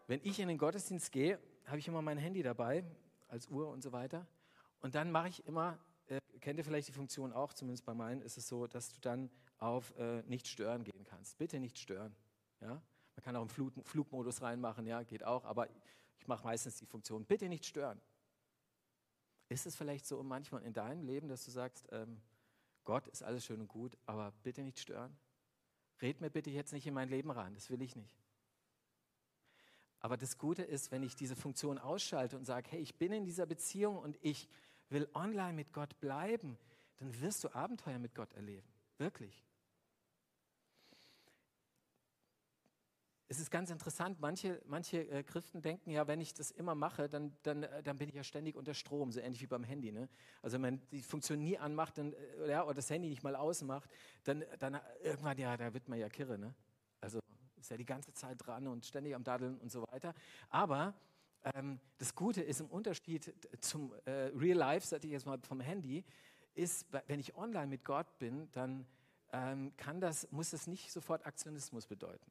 Wenn 0.08 0.20
ich 0.24 0.40
in 0.40 0.48
den 0.48 0.58
Gottesdienst 0.58 1.12
gehe, 1.12 1.38
habe 1.66 1.78
ich 1.78 1.86
immer 1.86 2.02
mein 2.02 2.18
Handy 2.18 2.42
dabei, 2.42 2.84
als 3.28 3.46
Uhr 3.46 3.68
und 3.68 3.82
so 3.82 3.92
weiter. 3.92 4.26
Und 4.80 4.94
dann 4.96 5.12
mache 5.12 5.28
ich 5.28 5.46
immer, 5.46 5.78
äh, 6.06 6.20
kennt 6.40 6.58
ihr 6.58 6.64
vielleicht 6.64 6.88
die 6.88 6.92
Funktion 6.92 7.32
auch, 7.32 7.52
zumindest 7.52 7.84
bei 7.84 7.94
meinen 7.94 8.20
ist 8.20 8.36
es 8.36 8.48
so, 8.48 8.66
dass 8.66 8.92
du 8.92 9.00
dann 9.00 9.30
auf 9.58 9.96
äh, 9.96 10.22
nicht 10.24 10.48
stören 10.48 10.82
gehen 10.82 11.04
kannst. 11.04 11.38
Bitte 11.38 11.60
nicht 11.60 11.78
stören. 11.78 12.14
Ja? 12.60 12.82
Man 13.14 13.22
kann 13.22 13.36
auch 13.36 13.42
einen 13.42 13.50
Flug, 13.50 13.72
Flugmodus 13.84 14.42
reinmachen, 14.42 14.86
ja, 14.86 15.02
geht 15.04 15.24
auch, 15.24 15.44
aber 15.44 15.68
ich 16.18 16.26
mache 16.26 16.44
meistens 16.44 16.76
die 16.76 16.86
Funktion, 16.86 17.24
bitte 17.24 17.48
nicht 17.48 17.64
stören. 17.64 18.00
Ist 19.48 19.66
es 19.66 19.76
vielleicht 19.76 20.06
so 20.06 20.22
manchmal 20.22 20.62
in 20.62 20.72
deinem 20.72 21.04
Leben, 21.04 21.28
dass 21.28 21.44
du 21.44 21.50
sagst, 21.50 21.86
ähm, 21.92 22.20
Gott 22.84 23.06
ist 23.08 23.22
alles 23.22 23.44
schön 23.44 23.60
und 23.60 23.68
gut, 23.68 23.96
aber 24.06 24.32
bitte 24.42 24.62
nicht 24.62 24.80
stören. 24.80 25.16
Red 26.00 26.20
mir 26.20 26.30
bitte 26.30 26.50
jetzt 26.50 26.72
nicht 26.72 26.86
in 26.86 26.94
mein 26.94 27.08
Leben 27.08 27.30
rein, 27.30 27.54
das 27.54 27.70
will 27.70 27.80
ich 27.82 27.94
nicht. 27.94 28.16
Aber 30.00 30.16
das 30.16 30.36
Gute 30.36 30.62
ist, 30.62 30.90
wenn 30.90 31.04
ich 31.04 31.14
diese 31.14 31.36
Funktion 31.36 31.78
ausschalte 31.78 32.36
und 32.36 32.44
sage, 32.44 32.68
hey, 32.70 32.80
ich 32.80 32.96
bin 32.96 33.12
in 33.12 33.24
dieser 33.24 33.46
Beziehung 33.46 33.98
und 33.98 34.18
ich 34.20 34.48
will 34.88 35.08
online 35.14 35.52
mit 35.52 35.72
Gott 35.72 35.98
bleiben, 36.00 36.58
dann 36.96 37.20
wirst 37.20 37.44
du 37.44 37.54
Abenteuer 37.54 38.00
mit 38.00 38.14
Gott 38.14 38.32
erleben. 38.34 38.66
Wirklich. 38.98 39.44
Es 43.32 43.40
ist 43.40 43.50
ganz 43.50 43.70
interessant, 43.70 44.20
manche, 44.20 44.60
manche 44.66 45.08
äh, 45.08 45.22
Christen 45.22 45.62
denken 45.62 45.90
ja, 45.90 46.06
wenn 46.06 46.20
ich 46.20 46.34
das 46.34 46.50
immer 46.50 46.74
mache, 46.74 47.08
dann, 47.08 47.34
dann, 47.42 47.62
äh, 47.62 47.82
dann 47.82 47.96
bin 47.96 48.10
ich 48.10 48.14
ja 48.14 48.22
ständig 48.22 48.56
unter 48.56 48.74
Strom, 48.74 49.10
so 49.10 49.20
ähnlich 49.20 49.40
wie 49.40 49.46
beim 49.46 49.64
Handy. 49.64 49.90
Ne? 49.90 50.10
Also 50.42 50.56
wenn 50.56 50.60
man 50.60 50.82
die 50.90 51.00
Funktion 51.00 51.38
nie 51.38 51.56
anmacht 51.56 51.96
dann, 51.96 52.12
äh, 52.12 52.50
ja, 52.50 52.62
oder 52.62 52.74
das 52.74 52.90
Handy 52.90 53.08
nicht 53.08 53.22
mal 53.22 53.34
ausmacht, 53.34 53.88
dann, 54.24 54.44
dann 54.58 54.78
irgendwann, 55.02 55.38
ja, 55.38 55.56
da 55.56 55.72
wird 55.72 55.88
man 55.88 55.98
ja 55.98 56.10
kirre. 56.10 56.36
Ne? 56.36 56.54
Also 57.00 57.20
ist 57.56 57.70
ja 57.70 57.78
die 57.78 57.86
ganze 57.86 58.12
Zeit 58.12 58.36
dran 58.38 58.66
und 58.66 58.84
ständig 58.84 59.14
am 59.14 59.24
Daddeln 59.24 59.56
und 59.60 59.72
so 59.72 59.82
weiter. 59.90 60.12
Aber 60.50 60.92
ähm, 61.54 61.80
das 61.96 62.14
Gute 62.14 62.42
ist 62.42 62.60
im 62.60 62.66
Unterschied 62.66 63.32
zum 63.60 63.94
äh, 64.04 64.30
Real 64.36 64.58
Life, 64.58 64.86
sage 64.86 65.06
ich 65.06 65.12
jetzt 65.14 65.24
mal 65.24 65.38
vom 65.40 65.60
Handy, 65.60 66.04
ist, 66.52 66.86
wenn 67.06 67.18
ich 67.18 67.34
online 67.34 67.68
mit 67.68 67.82
Gott 67.82 68.18
bin, 68.18 68.50
dann 68.52 68.86
ähm, 69.32 69.72
kann 69.78 70.02
das, 70.02 70.30
muss 70.30 70.50
das 70.50 70.66
nicht 70.66 70.92
sofort 70.92 71.24
Aktionismus 71.24 71.86
bedeuten. 71.86 72.30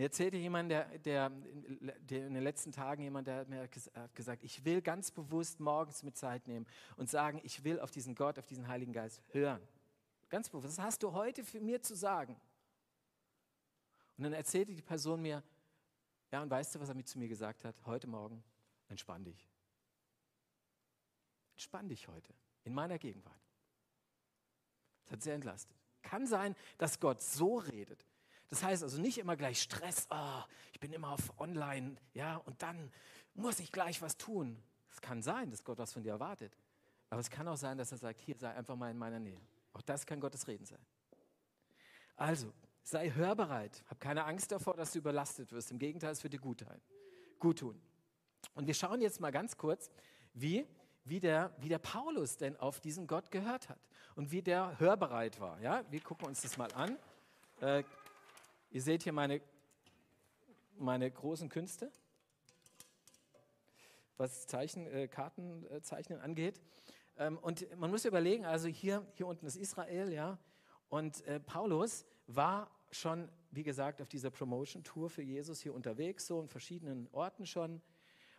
Mir 0.00 0.04
erzählte 0.04 0.38
jemand, 0.38 0.70
der, 0.70 0.86
der, 1.00 1.28
der, 1.28 2.26
in 2.26 2.32
den 2.32 2.42
letzten 2.42 2.72
Tagen 2.72 3.02
jemand, 3.02 3.26
der 3.26 3.40
hat 3.40 3.48
mir 3.50 3.68
gesagt, 4.14 4.42
ich 4.42 4.64
will 4.64 4.80
ganz 4.80 5.10
bewusst 5.10 5.60
morgens 5.60 6.02
mit 6.02 6.16
Zeit 6.16 6.48
nehmen 6.48 6.66
und 6.96 7.10
sagen, 7.10 7.38
ich 7.44 7.64
will 7.64 7.78
auf 7.78 7.90
diesen 7.90 8.14
Gott, 8.14 8.38
auf 8.38 8.46
diesen 8.46 8.66
Heiligen 8.66 8.94
Geist 8.94 9.20
hören. 9.32 9.60
Ganz 10.30 10.48
bewusst. 10.48 10.68
Was 10.68 10.78
hast 10.78 11.02
du 11.02 11.12
heute 11.12 11.44
für 11.44 11.60
mir 11.60 11.82
zu 11.82 11.94
sagen? 11.94 12.40
Und 14.16 14.24
dann 14.24 14.32
erzählte 14.32 14.74
die 14.74 14.80
Person 14.80 15.20
mir, 15.20 15.42
Ja, 16.32 16.40
und 16.40 16.48
weißt 16.48 16.74
du, 16.74 16.80
was 16.80 16.88
er 16.88 16.94
mit 16.94 17.06
zu 17.06 17.18
mir 17.18 17.28
gesagt 17.28 17.66
hat? 17.66 17.76
Heute 17.84 18.06
Morgen, 18.06 18.42
entspann 18.88 19.22
dich. 19.22 19.50
Entspann 21.52 21.90
dich 21.90 22.08
heute 22.08 22.32
in 22.64 22.72
meiner 22.72 22.98
Gegenwart. 22.98 23.44
Das 25.04 25.12
hat 25.12 25.22
sehr 25.22 25.34
entlastet. 25.34 25.76
Kann 26.00 26.26
sein, 26.26 26.56
dass 26.78 27.00
Gott 27.00 27.20
so 27.20 27.58
redet. 27.58 28.06
Das 28.50 28.62
heißt 28.64 28.82
also 28.82 29.00
nicht 29.00 29.18
immer 29.18 29.36
gleich 29.36 29.62
Stress, 29.62 30.06
oh, 30.10 30.42
ich 30.72 30.80
bin 30.80 30.92
immer 30.92 31.10
auf 31.10 31.38
online, 31.38 31.96
ja, 32.14 32.36
und 32.36 32.60
dann 32.62 32.92
muss 33.34 33.60
ich 33.60 33.70
gleich 33.70 34.02
was 34.02 34.16
tun. 34.16 34.60
Es 34.92 35.00
kann 35.00 35.22
sein, 35.22 35.50
dass 35.50 35.64
Gott 35.64 35.78
was 35.78 35.92
von 35.92 36.02
dir 36.02 36.10
erwartet. 36.10 36.56
Aber 37.10 37.20
es 37.20 37.30
kann 37.30 37.46
auch 37.48 37.56
sein, 37.56 37.78
dass 37.78 37.92
er 37.92 37.98
sagt, 37.98 38.20
hier 38.20 38.36
sei 38.36 38.50
einfach 38.50 38.76
mal 38.76 38.90
in 38.90 38.98
meiner 38.98 39.20
Nähe. 39.20 39.40
Auch 39.72 39.82
das 39.82 40.04
kann 40.04 40.20
Gottes 40.20 40.46
Reden 40.48 40.64
sein. 40.64 40.84
Also, 42.16 42.52
sei 42.82 43.10
hörbereit. 43.10 43.84
Hab 43.88 44.00
keine 44.00 44.24
Angst 44.24 44.50
davor, 44.50 44.74
dass 44.74 44.92
du 44.92 44.98
überlastet 44.98 45.52
wirst. 45.52 45.70
Im 45.70 45.78
Gegenteil, 45.78 46.10
es 46.10 46.22
wird 46.22 46.34
dir 46.34 46.40
gut, 46.40 46.64
gut 47.38 47.60
tun. 47.60 47.80
Und 48.54 48.66
wir 48.66 48.74
schauen 48.74 49.00
jetzt 49.00 49.20
mal 49.20 49.30
ganz 49.30 49.56
kurz, 49.56 49.90
wie, 50.34 50.66
wie, 51.04 51.20
der, 51.20 51.54
wie 51.58 51.68
der 51.68 51.78
Paulus 51.78 52.36
denn 52.36 52.56
auf 52.56 52.80
diesen 52.80 53.06
Gott 53.06 53.30
gehört 53.30 53.68
hat 53.68 53.80
und 54.16 54.32
wie 54.32 54.42
der 54.42 54.78
hörbereit 54.78 55.40
war. 55.40 55.60
Ja? 55.60 55.84
Wir 55.90 56.00
gucken 56.00 56.26
uns 56.26 56.42
das 56.42 56.56
mal 56.56 56.72
an. 56.72 56.98
Äh, 57.60 57.84
ihr 58.70 58.82
seht 58.82 59.02
hier 59.02 59.12
meine, 59.12 59.40
meine 60.78 61.10
großen 61.10 61.48
Künste, 61.48 61.90
was 64.16 64.46
Zeichen, 64.46 64.86
äh, 64.86 65.08
Kartenzeichnen 65.08 66.20
angeht. 66.20 66.60
Ähm, 67.18 67.38
und 67.38 67.66
man 67.78 67.90
muss 67.90 68.04
überlegen, 68.04 68.44
also 68.44 68.68
hier, 68.68 69.06
hier 69.14 69.26
unten 69.26 69.46
ist 69.46 69.56
Israel, 69.56 70.12
ja, 70.12 70.38
und 70.88 71.24
äh, 71.26 71.40
Paulus 71.40 72.04
war 72.26 72.70
schon, 72.90 73.28
wie 73.50 73.62
gesagt, 73.62 74.02
auf 74.02 74.08
dieser 74.08 74.30
Promotion-Tour 74.30 75.10
für 75.10 75.22
Jesus 75.22 75.60
hier 75.60 75.74
unterwegs, 75.74 76.26
so 76.26 76.40
in 76.40 76.48
verschiedenen 76.48 77.08
Orten 77.12 77.46
schon, 77.46 77.80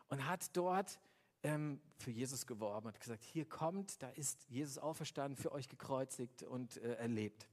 und 0.10 0.28
hat 0.28 0.56
dort 0.56 1.00
ähm, 1.44 1.80
für 1.98 2.12
Jesus 2.12 2.46
geworben, 2.46 2.88
hat 2.88 3.00
gesagt, 3.00 3.24
hier 3.24 3.46
kommt, 3.46 4.02
da 4.04 4.10
ist 4.10 4.46
Jesus 4.50 4.78
auferstanden, 4.78 5.38
für 5.38 5.52
euch 5.52 5.70
gekreuzigt 5.70 6.44
und 6.44 6.78
äh, 6.78 6.96
erlebt. 6.96 7.48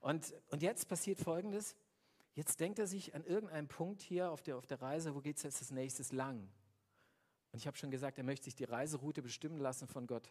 Und, 0.00 0.34
und 0.50 0.62
jetzt 0.62 0.88
passiert 0.88 1.20
Folgendes, 1.20 1.76
jetzt 2.36 2.60
denkt 2.60 2.78
er 2.78 2.86
sich 2.86 3.14
an 3.14 3.24
irgendeinen 3.24 3.66
Punkt 3.66 4.02
hier 4.02 4.30
auf 4.30 4.42
der, 4.42 4.56
auf 4.56 4.66
der 4.66 4.80
Reise, 4.80 5.14
wo 5.14 5.20
geht 5.20 5.38
es 5.38 5.42
jetzt 5.42 5.60
als 5.60 5.72
nächstes 5.72 6.12
lang? 6.12 6.48
Und 7.50 7.58
ich 7.58 7.66
habe 7.66 7.76
schon 7.76 7.90
gesagt, 7.90 8.18
er 8.18 8.24
möchte 8.24 8.44
sich 8.44 8.54
die 8.54 8.64
Reiseroute 8.64 9.22
bestimmen 9.22 9.58
lassen 9.58 9.88
von 9.88 10.06
Gott. 10.06 10.30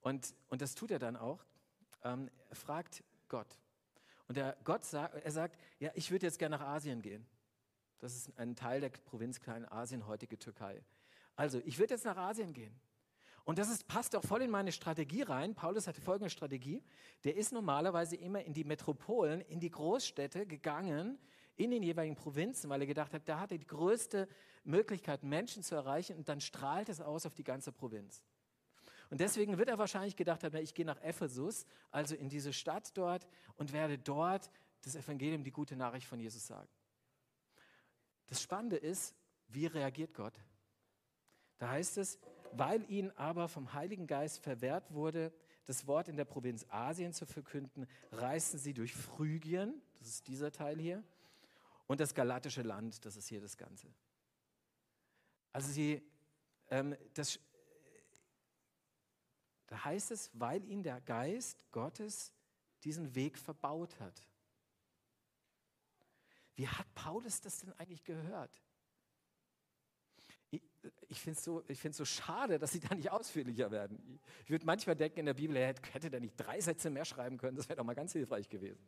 Und, 0.00 0.34
und 0.48 0.62
das 0.62 0.74
tut 0.74 0.90
er 0.90 0.98
dann 0.98 1.16
auch. 1.16 1.44
Ähm, 2.02 2.30
er 2.48 2.56
fragt 2.56 3.04
Gott. 3.28 3.58
Und 4.26 4.36
der 4.36 4.56
Gott 4.64 4.84
sagt, 4.84 5.14
er 5.14 5.30
sagt, 5.30 5.58
ja, 5.78 5.90
ich 5.94 6.10
würde 6.10 6.26
jetzt 6.26 6.38
gerne 6.38 6.56
nach 6.56 6.66
Asien 6.66 7.02
gehen. 7.02 7.26
Das 7.98 8.14
ist 8.14 8.38
ein 8.38 8.56
Teil 8.56 8.80
der 8.80 8.90
Provinz 8.90 9.40
Kleinasien, 9.40 10.06
heutige 10.06 10.38
Türkei. 10.38 10.82
Also, 11.36 11.60
ich 11.64 11.78
würde 11.78 11.94
jetzt 11.94 12.04
nach 12.04 12.16
Asien 12.16 12.52
gehen. 12.52 12.78
Und 13.48 13.58
das 13.58 13.70
ist, 13.70 13.88
passt 13.88 14.14
auch 14.14 14.22
voll 14.22 14.42
in 14.42 14.50
meine 14.50 14.72
Strategie 14.72 15.22
rein. 15.22 15.54
Paulus 15.54 15.86
hatte 15.86 16.02
folgende 16.02 16.28
Strategie. 16.28 16.82
Der 17.24 17.34
ist 17.34 17.50
normalerweise 17.50 18.14
immer 18.14 18.44
in 18.44 18.52
die 18.52 18.62
Metropolen, 18.62 19.40
in 19.40 19.58
die 19.58 19.70
Großstädte 19.70 20.44
gegangen, 20.44 21.18
in 21.56 21.70
den 21.70 21.82
jeweiligen 21.82 22.14
Provinzen, 22.14 22.68
weil 22.68 22.82
er 22.82 22.86
gedacht 22.86 23.14
hat, 23.14 23.26
da 23.26 23.40
hat 23.40 23.50
er 23.50 23.56
die 23.56 23.66
größte 23.66 24.28
Möglichkeit, 24.64 25.22
Menschen 25.22 25.62
zu 25.62 25.76
erreichen 25.76 26.18
und 26.18 26.28
dann 26.28 26.42
strahlt 26.42 26.90
es 26.90 27.00
aus 27.00 27.24
auf 27.24 27.32
die 27.32 27.42
ganze 27.42 27.72
Provinz. 27.72 28.22
Und 29.08 29.18
deswegen 29.18 29.56
wird 29.56 29.70
er 29.70 29.78
wahrscheinlich 29.78 30.14
gedacht 30.14 30.44
haben, 30.44 30.54
ich 30.58 30.74
gehe 30.74 30.84
nach 30.84 31.00
Ephesus, 31.00 31.64
also 31.90 32.14
in 32.16 32.28
diese 32.28 32.52
Stadt 32.52 32.94
dort 32.98 33.26
und 33.56 33.72
werde 33.72 33.96
dort 33.96 34.50
das 34.82 34.94
Evangelium, 34.94 35.42
die 35.42 35.52
gute 35.52 35.74
Nachricht 35.74 36.06
von 36.06 36.20
Jesus 36.20 36.46
sagen. 36.46 36.68
Das 38.26 38.42
Spannende 38.42 38.76
ist, 38.76 39.14
wie 39.46 39.64
reagiert 39.64 40.12
Gott? 40.12 40.34
Da 41.56 41.70
heißt 41.70 41.96
es, 41.96 42.18
weil 42.52 42.88
ihnen 42.90 43.10
aber 43.16 43.48
vom 43.48 43.72
Heiligen 43.72 44.06
Geist 44.06 44.40
verwehrt 44.40 44.92
wurde, 44.92 45.32
das 45.66 45.86
Wort 45.86 46.08
in 46.08 46.16
der 46.16 46.24
Provinz 46.24 46.64
Asien 46.70 47.12
zu 47.12 47.26
verkünden, 47.26 47.86
reisten 48.10 48.58
sie 48.58 48.72
durch 48.72 48.94
Phrygien, 48.94 49.82
das 49.98 50.08
ist 50.08 50.28
dieser 50.28 50.50
Teil 50.50 50.78
hier, 50.78 51.04
und 51.86 52.00
das 52.00 52.14
galatische 52.14 52.62
Land, 52.62 53.04
das 53.04 53.16
ist 53.16 53.28
hier 53.28 53.40
das 53.40 53.56
Ganze. 53.56 53.88
Also 55.52 55.70
sie, 55.70 56.02
ähm, 56.70 56.96
das, 57.14 57.38
da 59.66 59.84
heißt 59.84 60.10
es, 60.10 60.30
weil 60.32 60.64
ihn 60.64 60.82
der 60.82 61.00
Geist 61.00 61.58
Gottes 61.72 62.32
diesen 62.84 63.14
Weg 63.14 63.38
verbaut 63.38 63.98
hat. 64.00 64.28
Wie 66.54 66.68
hat 66.68 66.92
Paulus 66.94 67.40
das 67.40 67.60
denn 67.60 67.72
eigentlich 67.74 68.04
gehört? 68.04 68.62
Ich, 70.50 70.62
ich 71.08 71.20
finde 71.20 71.38
es 71.38 71.44
so, 71.44 71.62
so 71.90 72.04
schade, 72.04 72.58
dass 72.58 72.72
sie 72.72 72.80
da 72.80 72.94
nicht 72.94 73.10
ausführlicher 73.10 73.70
werden. 73.70 74.20
Ich 74.44 74.50
würde 74.50 74.64
manchmal 74.64 74.96
denken, 74.96 75.20
in 75.20 75.26
der 75.26 75.34
Bibel 75.34 75.56
hätte 75.56 76.10
da 76.10 76.20
nicht 76.20 76.36
drei 76.36 76.60
Sätze 76.60 76.90
mehr 76.90 77.04
schreiben 77.04 77.38
können, 77.38 77.56
das 77.56 77.68
wäre 77.68 77.76
doch 77.76 77.84
mal 77.84 77.94
ganz 77.94 78.12
hilfreich 78.12 78.48
gewesen. 78.48 78.86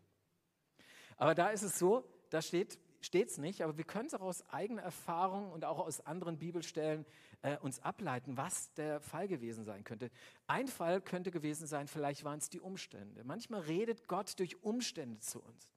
Aber 1.17 1.35
da 1.35 1.51
ist 1.51 1.63
es 1.63 1.79
so, 1.79 2.09
da 2.31 2.41
steht, 2.41 2.79
steht 3.03 3.29
es 3.29 3.39
nicht, 3.39 3.63
aber 3.63 3.77
wir 3.77 3.85
können 3.85 4.07
es 4.07 4.15
auch 4.15 4.23
aus 4.23 4.49
eigener 4.49 4.83
Erfahrung 4.83 5.53
und 5.53 5.65
auch 5.67 5.79
aus 5.79 6.01
anderen 6.07 6.39
Bibelstellen 6.39 7.05
äh, 7.43 7.59
uns 7.59 7.81
ableiten, 7.81 8.39
was 8.39 8.73
der 8.75 9.01
Fall 9.01 9.29
gewesen 9.29 9.65
sein 9.65 9.85
könnte. 9.85 10.11
Ein 10.47 10.69
Fall 10.69 11.03
könnte 11.03 11.31
gewesen 11.31 11.67
sein, 11.67 11.89
vielleicht 11.89 12.25
waren 12.25 12.39
es 12.39 12.49
die 12.49 12.61
Umstände. 12.61 13.23
Manchmal 13.25 13.61
redet 13.61 14.09
Gott 14.09 14.39
durch 14.39 14.63
Umstände 14.63 15.19
zu 15.19 15.43
uns. 15.43 15.75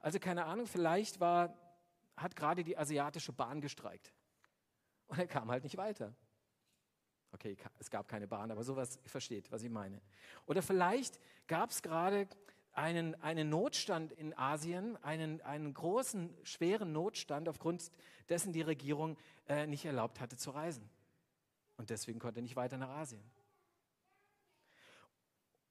Also 0.00 0.18
keine 0.18 0.44
Ahnung, 0.44 0.66
vielleicht 0.66 1.20
war, 1.20 1.56
hat 2.16 2.36
gerade 2.36 2.62
die 2.62 2.76
asiatische 2.76 3.32
Bahn 3.32 3.60
gestreikt 3.62 4.12
und 5.08 5.18
er 5.18 5.26
kam 5.26 5.50
halt 5.50 5.64
nicht 5.64 5.76
weiter. 5.76 6.14
Okay, 7.32 7.56
es 7.78 7.90
gab 7.90 8.08
keine 8.08 8.26
Bahn, 8.26 8.50
aber 8.50 8.64
sowas 8.64 8.98
versteht, 9.04 9.50
was 9.50 9.62
ich 9.62 9.70
meine. 9.70 10.00
Oder 10.46 10.62
vielleicht 10.62 11.20
gab 11.46 11.70
es 11.70 11.82
gerade 11.82 12.28
einen, 12.72 13.14
einen 13.22 13.48
Notstand 13.48 14.12
in 14.12 14.36
Asien, 14.36 14.96
einen, 15.02 15.40
einen 15.42 15.74
großen, 15.74 16.34
schweren 16.44 16.92
Notstand, 16.92 17.48
aufgrund 17.48 17.90
dessen 18.28 18.52
die 18.52 18.62
Regierung 18.62 19.16
äh, 19.48 19.66
nicht 19.66 19.84
erlaubt 19.84 20.20
hatte 20.20 20.36
zu 20.36 20.50
reisen. 20.50 20.88
Und 21.76 21.90
deswegen 21.90 22.18
konnte 22.18 22.40
er 22.40 22.42
nicht 22.42 22.56
weiter 22.56 22.76
nach 22.76 22.88
Asien. 22.88 23.22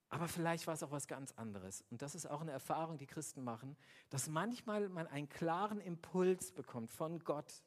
Aber 0.09 0.27
vielleicht 0.27 0.65
war 0.67 0.73
es 0.73 0.83
auch 0.83 0.91
was 0.91 1.07
ganz 1.07 1.31
anderes. 1.33 1.83
Und 1.89 2.01
das 2.01 2.15
ist 2.15 2.25
auch 2.25 2.41
eine 2.41 2.51
Erfahrung, 2.51 2.97
die 2.97 3.07
Christen 3.07 3.43
machen, 3.43 3.75
dass 4.09 4.27
manchmal 4.27 4.87
man 4.89 5.07
einen 5.07 5.29
klaren 5.29 5.81
Impuls 5.81 6.51
bekommt 6.51 6.93
von 6.93 7.19
Gott. 7.23 7.63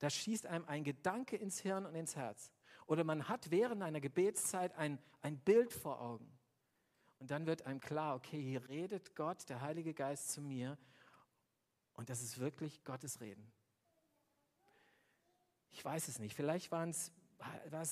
Da 0.00 0.10
schießt 0.10 0.46
einem 0.46 0.64
ein 0.64 0.82
Gedanke 0.82 1.36
ins 1.36 1.60
Hirn 1.60 1.86
und 1.86 1.94
ins 1.94 2.16
Herz. 2.16 2.50
Oder 2.86 3.04
man 3.04 3.28
hat 3.28 3.50
während 3.50 3.82
einer 3.82 4.00
Gebetszeit 4.00 4.74
ein, 4.74 4.98
ein 5.22 5.38
Bild 5.38 5.72
vor 5.72 6.00
Augen. 6.00 6.30
Und 7.20 7.30
dann 7.30 7.46
wird 7.46 7.66
einem 7.66 7.80
klar, 7.80 8.16
okay, 8.16 8.40
hier 8.42 8.68
redet 8.68 9.14
Gott, 9.14 9.48
der 9.48 9.60
Heilige 9.60 9.94
Geist 9.94 10.32
zu 10.32 10.40
mir. 10.40 10.76
Und 11.92 12.08
das 12.08 12.22
ist 12.22 12.38
wirklich 12.38 12.82
Gottes 12.82 13.20
Reden. 13.20 13.52
Ich 15.70 15.84
weiß 15.84 16.08
es 16.08 16.18
nicht. 16.18 16.34
Vielleicht 16.34 16.72
war 16.72 16.88
es 16.88 17.12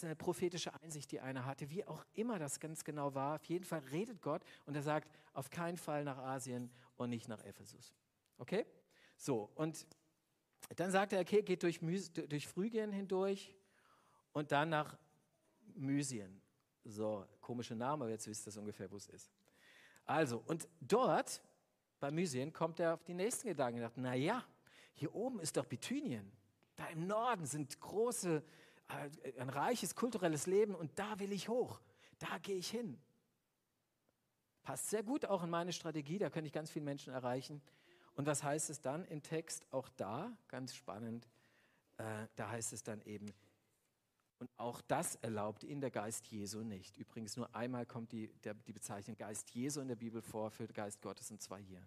eine 0.02 0.16
prophetische 0.16 0.72
Einsicht, 0.82 1.12
die 1.12 1.20
einer 1.20 1.44
hatte, 1.44 1.70
wie 1.70 1.84
auch 1.84 2.04
immer 2.14 2.38
das 2.38 2.58
ganz 2.58 2.84
genau 2.84 3.14
war. 3.14 3.36
Auf 3.36 3.44
jeden 3.44 3.64
Fall 3.64 3.80
redet 3.90 4.22
Gott 4.22 4.42
und 4.64 4.74
er 4.74 4.82
sagt, 4.82 5.10
auf 5.34 5.50
keinen 5.50 5.76
Fall 5.76 6.04
nach 6.04 6.18
Asien 6.18 6.72
und 6.96 7.10
nicht 7.10 7.28
nach 7.28 7.44
Ephesus. 7.44 7.94
Okay? 8.38 8.66
So, 9.16 9.50
und 9.54 9.86
dann 10.76 10.90
sagt 10.90 11.12
er, 11.12 11.20
okay, 11.20 11.42
geht 11.42 11.62
durch, 11.62 11.80
durch 11.80 12.46
Phrygien 12.46 12.92
hindurch 12.92 13.54
und 14.32 14.52
dann 14.52 14.68
nach 14.68 14.96
Mysien. 15.74 16.40
So, 16.84 17.26
komische 17.40 17.74
Name, 17.74 18.04
aber 18.04 18.10
jetzt 18.10 18.26
wisst 18.26 18.46
ihr 18.46 18.58
ungefähr, 18.58 18.90
wo 18.90 18.96
es 18.96 19.08
ist. 19.08 19.30
Also, 20.04 20.42
und 20.46 20.66
dort, 20.80 21.42
bei 22.00 22.10
Mysien, 22.10 22.52
kommt 22.52 22.80
er 22.80 22.94
auf 22.94 23.04
die 23.04 23.14
nächsten 23.14 23.48
Gedanken 23.48 23.78
und 23.78 23.82
sagt, 23.82 23.98
naja, 23.98 24.44
hier 24.94 25.14
oben 25.14 25.40
ist 25.40 25.56
doch 25.56 25.66
Bithynien. 25.66 26.30
Da 26.76 26.86
im 26.88 27.06
Norden 27.06 27.44
sind 27.44 27.78
große, 27.80 28.42
äh, 28.88 29.40
ein 29.40 29.48
reiches 29.48 29.94
kulturelles 29.94 30.46
Leben 30.46 30.74
und 30.74 30.98
da 30.98 31.18
will 31.18 31.32
ich 31.32 31.48
hoch. 31.48 31.80
Da 32.18 32.38
gehe 32.38 32.56
ich 32.56 32.70
hin. 32.70 32.98
Passt 34.62 34.90
sehr 34.90 35.02
gut 35.02 35.24
auch 35.24 35.42
in 35.42 35.50
meine 35.50 35.72
Strategie, 35.72 36.18
da 36.18 36.30
könnte 36.30 36.46
ich 36.46 36.52
ganz 36.52 36.70
viele 36.70 36.84
Menschen 36.84 37.12
erreichen. 37.12 37.62
Und 38.18 38.26
was 38.26 38.42
heißt 38.42 38.68
es 38.68 38.80
dann 38.80 39.04
im 39.04 39.22
Text? 39.22 39.64
Auch 39.70 39.88
da, 39.90 40.36
ganz 40.48 40.74
spannend, 40.74 41.28
äh, 41.98 42.26
da 42.34 42.50
heißt 42.50 42.72
es 42.72 42.82
dann 42.82 43.00
eben, 43.02 43.32
und 44.40 44.50
auch 44.56 44.80
das 44.80 45.14
erlaubt 45.22 45.62
ihn 45.62 45.80
der 45.80 45.92
Geist 45.92 46.26
Jesu 46.26 46.64
nicht. 46.64 46.96
Übrigens 46.96 47.36
nur 47.36 47.54
einmal 47.54 47.86
kommt 47.86 48.10
die, 48.10 48.26
der, 48.42 48.54
die 48.54 48.72
Bezeichnung 48.72 49.16
Geist 49.16 49.50
Jesu 49.50 49.80
in 49.80 49.86
der 49.86 49.94
Bibel 49.94 50.20
vor, 50.20 50.50
für 50.50 50.66
Geist 50.66 51.00
Gottes 51.00 51.30
und 51.30 51.40
zwar 51.40 51.58
hier. 51.58 51.80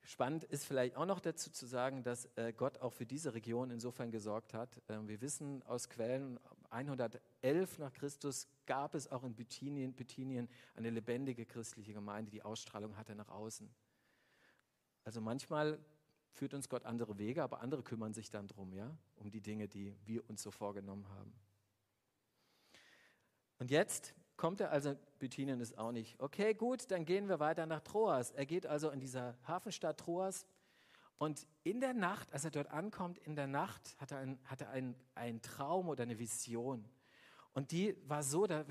Spannend 0.00 0.44
ist 0.44 0.64
vielleicht 0.64 0.96
auch 0.96 1.04
noch 1.04 1.20
dazu 1.20 1.50
zu 1.50 1.66
sagen, 1.66 2.02
dass 2.02 2.24
äh, 2.36 2.54
Gott 2.56 2.78
auch 2.78 2.94
für 2.94 3.04
diese 3.04 3.34
Region 3.34 3.70
insofern 3.70 4.10
gesorgt 4.10 4.54
hat. 4.54 4.80
Ähm, 4.88 5.08
wir 5.08 5.20
wissen 5.20 5.62
aus 5.64 5.90
Quellen, 5.90 6.40
111 6.70 7.78
nach 7.80 7.92
Christus 7.92 8.48
gab 8.64 8.94
es 8.94 9.12
auch 9.12 9.24
in 9.24 9.34
Bithynien, 9.34 9.92
Bithynien 9.92 10.48
eine 10.74 10.88
lebendige 10.88 11.44
christliche 11.44 11.92
Gemeinde, 11.92 12.30
die 12.30 12.42
Ausstrahlung 12.42 12.96
hatte 12.96 13.14
nach 13.14 13.28
außen. 13.28 13.68
Also 15.06 15.20
manchmal 15.20 15.78
führt 16.32 16.52
uns 16.52 16.68
Gott 16.68 16.84
andere 16.84 17.16
Wege, 17.16 17.44
aber 17.44 17.60
andere 17.60 17.84
kümmern 17.84 18.12
sich 18.12 18.28
dann 18.28 18.48
drum, 18.48 18.72
ja, 18.72 18.90
um 19.14 19.30
die 19.30 19.40
Dinge, 19.40 19.68
die 19.68 19.96
wir 20.04 20.28
uns 20.28 20.42
so 20.42 20.50
vorgenommen 20.50 21.08
haben. 21.10 21.32
Und 23.60 23.70
jetzt 23.70 24.14
kommt 24.36 24.60
er, 24.60 24.72
also 24.72 24.96
Bithynien 25.20 25.60
ist 25.60 25.78
auch 25.78 25.92
nicht. 25.92 26.20
Okay, 26.20 26.54
gut, 26.54 26.90
dann 26.90 27.04
gehen 27.04 27.28
wir 27.28 27.38
weiter 27.38 27.66
nach 27.66 27.82
Troas. 27.82 28.32
Er 28.32 28.46
geht 28.46 28.66
also 28.66 28.90
in 28.90 28.98
dieser 28.98 29.38
Hafenstadt 29.46 30.00
Troas 30.00 30.44
und 31.18 31.46
in 31.62 31.80
der 31.80 31.94
Nacht, 31.94 32.32
als 32.32 32.44
er 32.44 32.50
dort 32.50 32.72
ankommt, 32.72 33.18
in 33.18 33.36
der 33.36 33.46
Nacht 33.46 33.96
hat 33.98 34.10
er, 34.10 34.18
ein, 34.18 34.40
hat 34.44 34.60
er 34.60 34.70
einen, 34.70 34.96
einen 35.14 35.40
Traum 35.40 35.88
oder 35.88 36.02
eine 36.02 36.18
Vision. 36.18 36.84
Und 37.54 37.70
die 37.70 37.96
war 38.08 38.24
so, 38.24 38.48
da, 38.48 38.64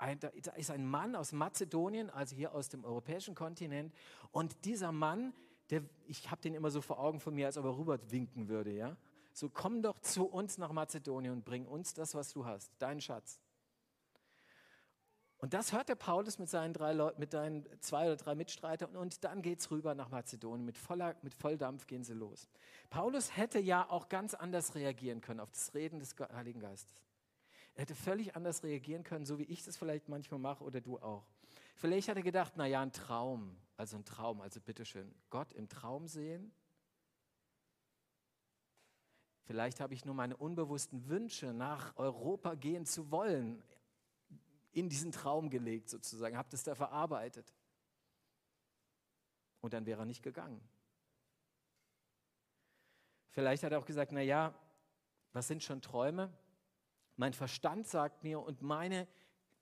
da 0.00 0.28
ist 0.56 0.70
ein 0.72 0.84
Mann 0.84 1.14
aus 1.14 1.30
Mazedonien, 1.30 2.10
also 2.10 2.34
hier 2.34 2.52
aus 2.52 2.68
dem 2.68 2.84
europäischen 2.84 3.36
Kontinent. 3.36 3.94
Und 4.32 4.66
dieser 4.66 4.90
Mann, 4.90 5.32
der, 5.72 5.82
ich 6.06 6.30
habe 6.30 6.42
den 6.42 6.54
immer 6.54 6.70
so 6.70 6.82
vor 6.82 7.00
Augen 7.00 7.18
von 7.18 7.34
mir, 7.34 7.46
als 7.46 7.56
ob 7.56 7.64
er 7.64 7.76
rüber 7.76 7.98
winken 8.10 8.48
würde, 8.48 8.72
ja. 8.72 8.96
So 9.32 9.48
komm 9.48 9.80
doch 9.80 9.98
zu 10.00 10.26
uns 10.26 10.58
nach 10.58 10.70
Mazedonien 10.70 11.32
und 11.32 11.44
bring 11.46 11.66
uns 11.66 11.94
das, 11.94 12.14
was 12.14 12.30
du 12.32 12.44
hast, 12.44 12.70
deinen 12.78 13.00
Schatz. 13.00 13.40
Und 15.38 15.54
das 15.54 15.72
hört 15.72 15.88
der 15.88 15.94
Paulus 15.94 16.38
mit 16.38 16.50
seinen, 16.50 16.74
drei 16.74 16.92
Leuten, 16.92 17.18
mit 17.18 17.32
seinen 17.32 17.66
zwei 17.80 18.06
oder 18.06 18.16
drei 18.16 18.34
Mitstreitern 18.34 18.94
und 18.94 19.24
dann 19.24 19.40
geht 19.40 19.60
es 19.60 19.70
rüber 19.70 19.94
nach 19.94 20.10
Mazedonien. 20.10 20.64
Mit, 20.64 20.76
voller, 20.76 21.16
mit 21.22 21.34
Volldampf 21.34 21.86
gehen 21.86 22.04
sie 22.04 22.12
los. 22.12 22.46
Paulus 22.90 23.34
hätte 23.36 23.58
ja 23.58 23.88
auch 23.88 24.10
ganz 24.10 24.34
anders 24.34 24.74
reagieren 24.74 25.22
können 25.22 25.40
auf 25.40 25.50
das 25.50 25.74
Reden 25.74 25.98
des 25.98 26.14
Heiligen 26.32 26.60
Geistes. 26.60 26.94
Er 27.74 27.82
hätte 27.82 27.94
völlig 27.94 28.36
anders 28.36 28.62
reagieren 28.62 29.02
können, 29.02 29.24
so 29.24 29.38
wie 29.38 29.44
ich 29.44 29.64
das 29.64 29.78
vielleicht 29.78 30.08
manchmal 30.08 30.38
mache 30.38 30.62
oder 30.62 30.82
du 30.82 30.98
auch. 30.98 31.24
Vielleicht 31.74 32.08
hat 32.08 32.16
er 32.18 32.22
gedacht, 32.22 32.56
naja, 32.58 32.82
ein 32.82 32.92
Traum, 32.92 33.56
also 33.82 33.96
ein 33.96 34.04
Traum, 34.04 34.40
also 34.40 34.60
bitteschön, 34.60 35.12
Gott 35.28 35.52
im 35.54 35.68
Traum 35.68 36.06
sehen. 36.06 36.54
Vielleicht 39.42 39.80
habe 39.80 39.92
ich 39.92 40.04
nur 40.04 40.14
meine 40.14 40.36
unbewussten 40.36 41.08
Wünsche, 41.08 41.52
nach 41.52 41.96
Europa 41.96 42.54
gehen 42.54 42.86
zu 42.86 43.10
wollen, 43.10 43.60
in 44.70 44.88
diesen 44.88 45.10
Traum 45.10 45.50
gelegt 45.50 45.90
sozusagen, 45.90 46.36
habe 46.36 46.48
das 46.48 46.62
da 46.62 46.76
verarbeitet. 46.76 47.52
Und 49.60 49.72
dann 49.72 49.84
wäre 49.84 50.02
er 50.02 50.06
nicht 50.06 50.22
gegangen. 50.22 50.60
Vielleicht 53.30 53.64
hat 53.64 53.72
er 53.72 53.80
auch 53.80 53.84
gesagt, 53.84 54.12
naja, 54.12 54.54
was 55.32 55.48
sind 55.48 55.64
schon 55.64 55.82
Träume? 55.82 56.32
Mein 57.16 57.32
Verstand 57.32 57.88
sagt 57.88 58.22
mir 58.22 58.38
und 58.38 58.62
meine, 58.62 59.08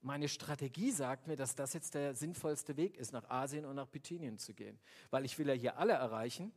meine 0.03 0.29
Strategie 0.29 0.91
sagt 0.91 1.27
mir, 1.27 1.37
dass 1.37 1.55
das 1.55 1.73
jetzt 1.73 1.95
der 1.95 2.15
sinnvollste 2.15 2.77
Weg 2.77 2.97
ist, 2.97 3.13
nach 3.13 3.29
Asien 3.29 3.65
und 3.65 3.77
nach 3.77 3.87
Bithynien 3.87 4.39
zu 4.39 4.55
gehen. 4.55 4.79
Weil 5.11 5.25
ich 5.25 5.39
will 5.39 5.49
ja 5.49 5.55
hier 5.55 5.79
alle 5.79 5.93
erreichen 5.93 6.53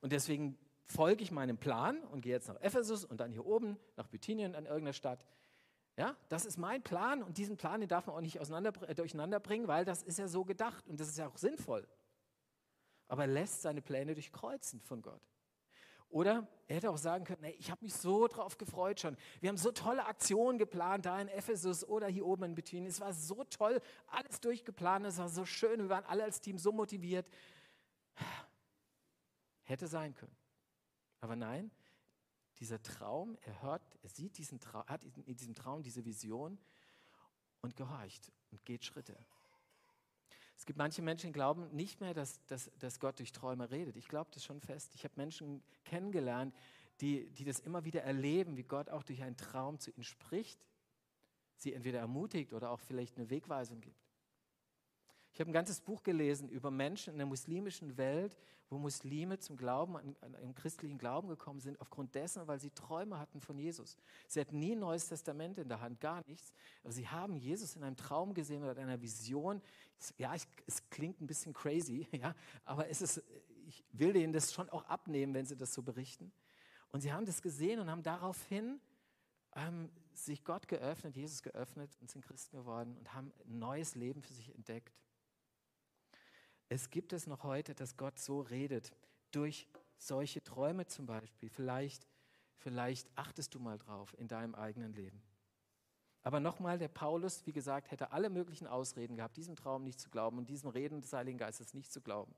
und 0.00 0.12
deswegen 0.12 0.58
folge 0.86 1.22
ich 1.22 1.30
meinem 1.30 1.58
Plan 1.58 2.02
und 2.04 2.20
gehe 2.20 2.32
jetzt 2.32 2.48
nach 2.48 2.60
Ephesus 2.60 3.04
und 3.04 3.20
dann 3.20 3.32
hier 3.32 3.44
oben 3.44 3.76
nach 3.96 4.06
Bithynien 4.06 4.54
an 4.54 4.66
irgendeiner 4.66 4.92
Stadt. 4.92 5.24
Ja, 5.96 6.14
das 6.28 6.44
ist 6.44 6.58
mein 6.58 6.82
Plan 6.82 7.22
und 7.22 7.38
diesen 7.38 7.56
Plan, 7.56 7.80
den 7.80 7.88
darf 7.88 8.06
man 8.06 8.16
auch 8.16 8.20
nicht 8.20 8.38
auseinander, 8.38 8.72
äh, 8.88 8.94
durcheinander 8.94 9.40
bringen, 9.40 9.66
weil 9.66 9.84
das 9.84 10.02
ist 10.02 10.18
ja 10.18 10.28
so 10.28 10.44
gedacht 10.44 10.86
und 10.88 11.00
das 11.00 11.08
ist 11.08 11.16
ja 11.16 11.26
auch 11.26 11.38
sinnvoll. 11.38 11.88
Aber 13.08 13.22
er 13.22 13.28
lässt 13.28 13.62
seine 13.62 13.80
Pläne 13.80 14.12
durchkreuzen 14.14 14.80
von 14.80 15.00
Gott. 15.00 15.22
Oder 16.08 16.46
er 16.68 16.76
hätte 16.76 16.90
auch 16.90 16.98
sagen 16.98 17.24
können, 17.24 17.42
hey, 17.42 17.54
ich 17.58 17.70
habe 17.70 17.84
mich 17.84 17.94
so 17.94 18.26
drauf 18.28 18.58
gefreut 18.58 19.00
schon. 19.00 19.16
Wir 19.40 19.48
haben 19.48 19.56
so 19.56 19.72
tolle 19.72 20.06
Aktionen 20.06 20.58
geplant, 20.58 21.06
da 21.06 21.20
in 21.20 21.28
Ephesus 21.28 21.84
oder 21.84 22.08
hier 22.08 22.24
oben 22.24 22.44
in 22.44 22.54
Bethynien. 22.54 22.88
Es 22.88 23.00
war 23.00 23.12
so 23.12 23.44
toll, 23.44 23.80
alles 24.06 24.40
durchgeplant, 24.40 25.06
es 25.06 25.18
war 25.18 25.28
so 25.28 25.44
schön, 25.44 25.80
wir 25.80 25.88
waren 25.88 26.04
alle 26.04 26.24
als 26.24 26.40
Team 26.40 26.58
so 26.58 26.72
motiviert. 26.72 27.28
Hätte 29.64 29.88
sein 29.88 30.14
können. 30.14 30.36
Aber 31.20 31.36
nein, 31.36 31.70
dieser 32.58 32.82
Traum, 32.82 33.36
er 33.42 33.62
hört, 33.62 33.82
er 34.02 34.08
sieht 34.08 34.38
diesen 34.38 34.60
Traum, 34.60 34.86
hat 34.86 35.04
in 35.04 35.36
diesem 35.36 35.54
Traum 35.54 35.82
diese 35.82 36.04
Vision 36.04 36.58
und 37.60 37.76
gehorcht 37.76 38.32
und 38.50 38.64
geht 38.64 38.84
Schritte. 38.84 39.16
Es 40.56 40.64
gibt 40.64 40.78
manche 40.78 41.02
Menschen, 41.02 41.28
die 41.28 41.32
glauben 41.32 41.68
nicht 41.74 42.00
mehr, 42.00 42.14
dass, 42.14 42.44
dass, 42.46 42.70
dass 42.78 42.98
Gott 42.98 43.18
durch 43.18 43.32
Träume 43.32 43.70
redet. 43.70 43.96
Ich 43.96 44.08
glaube 44.08 44.30
das 44.32 44.44
schon 44.44 44.60
fest. 44.60 44.94
Ich 44.94 45.04
habe 45.04 45.14
Menschen 45.16 45.62
kennengelernt, 45.84 46.54
die, 47.00 47.30
die 47.30 47.44
das 47.44 47.60
immer 47.60 47.84
wieder 47.84 48.02
erleben, 48.02 48.56
wie 48.56 48.62
Gott 48.62 48.88
auch 48.88 49.02
durch 49.02 49.22
einen 49.22 49.36
Traum 49.36 49.78
zu 49.78 49.90
ihnen 49.90 50.04
spricht, 50.04 50.58
sie 51.56 51.74
entweder 51.74 52.00
ermutigt 52.00 52.52
oder 52.52 52.70
auch 52.70 52.80
vielleicht 52.80 53.16
eine 53.16 53.28
Wegweisung 53.28 53.80
gibt. 53.80 54.05
Ich 55.36 55.40
habe 55.40 55.50
ein 55.50 55.52
ganzes 55.52 55.82
Buch 55.82 56.02
gelesen 56.02 56.48
über 56.48 56.70
Menschen 56.70 57.12
in 57.12 57.18
der 57.18 57.26
muslimischen 57.26 57.98
Welt, 57.98 58.38
wo 58.70 58.78
Muslime 58.78 59.38
zum 59.38 59.58
Glauben, 59.58 59.94
an, 59.98 60.16
an, 60.22 60.54
christlichen 60.54 60.96
Glauben 60.96 61.28
gekommen 61.28 61.60
sind, 61.60 61.78
aufgrund 61.78 62.14
dessen, 62.14 62.48
weil 62.48 62.58
sie 62.58 62.70
Träume 62.70 63.18
hatten 63.18 63.42
von 63.42 63.58
Jesus. 63.58 63.98
Sie 64.28 64.40
hatten 64.40 64.58
nie 64.58 64.72
ein 64.72 64.78
Neues 64.78 65.10
Testament 65.10 65.58
in 65.58 65.68
der 65.68 65.82
Hand, 65.82 66.00
gar 66.00 66.26
nichts. 66.26 66.54
Aber 66.82 66.90
sie 66.90 67.06
haben 67.06 67.36
Jesus 67.36 67.76
in 67.76 67.82
einem 67.82 67.98
Traum 67.98 68.32
gesehen 68.32 68.62
oder 68.62 68.78
in 68.78 68.84
einer 68.88 69.02
Vision. 69.02 69.60
Ja, 70.16 70.34
ich, 70.34 70.44
es 70.66 70.88
klingt 70.88 71.20
ein 71.20 71.26
bisschen 71.26 71.52
crazy, 71.52 72.08
ja, 72.12 72.34
aber 72.64 72.88
es 72.88 73.02
ist, 73.02 73.22
ich 73.66 73.84
will 73.92 74.16
ihnen 74.16 74.32
das 74.32 74.54
schon 74.54 74.70
auch 74.70 74.86
abnehmen, 74.86 75.34
wenn 75.34 75.44
sie 75.44 75.54
das 75.58 75.74
so 75.74 75.82
berichten. 75.82 76.32
Und 76.92 77.02
sie 77.02 77.12
haben 77.12 77.26
das 77.26 77.42
gesehen 77.42 77.78
und 77.78 77.90
haben 77.90 78.02
daraufhin 78.02 78.80
ähm, 79.54 79.90
sich 80.14 80.44
Gott 80.44 80.66
geöffnet, 80.66 81.14
Jesus 81.14 81.42
geöffnet 81.42 81.94
und 82.00 82.10
sind 82.10 82.24
Christen 82.24 82.56
geworden 82.56 82.96
und 82.96 83.12
haben 83.12 83.34
ein 83.44 83.58
neues 83.58 83.96
Leben 83.96 84.22
für 84.22 84.32
sich 84.32 84.54
entdeckt. 84.54 84.94
Es 86.68 86.90
gibt 86.90 87.12
es 87.12 87.26
noch 87.26 87.44
heute, 87.44 87.74
dass 87.74 87.96
Gott 87.96 88.18
so 88.18 88.40
redet, 88.40 88.92
durch 89.30 89.68
solche 89.98 90.42
Träume 90.42 90.86
zum 90.86 91.06
Beispiel. 91.06 91.48
Vielleicht, 91.48 92.06
vielleicht 92.56 93.08
achtest 93.14 93.54
du 93.54 93.60
mal 93.60 93.78
drauf 93.78 94.14
in 94.18 94.28
deinem 94.28 94.54
eigenen 94.54 94.92
Leben. 94.92 95.22
Aber 96.22 96.40
nochmal, 96.40 96.76
der 96.76 96.88
Paulus, 96.88 97.46
wie 97.46 97.52
gesagt, 97.52 97.92
hätte 97.92 98.10
alle 98.10 98.30
möglichen 98.30 98.66
Ausreden 98.66 99.14
gehabt, 99.14 99.36
diesem 99.36 99.54
Traum 99.54 99.84
nicht 99.84 100.00
zu 100.00 100.10
glauben 100.10 100.38
und 100.38 100.50
diesem 100.50 100.70
Reden 100.70 101.00
des 101.00 101.12
Heiligen 101.12 101.38
Geistes 101.38 101.72
nicht 101.72 101.92
zu 101.92 102.00
glauben. 102.00 102.34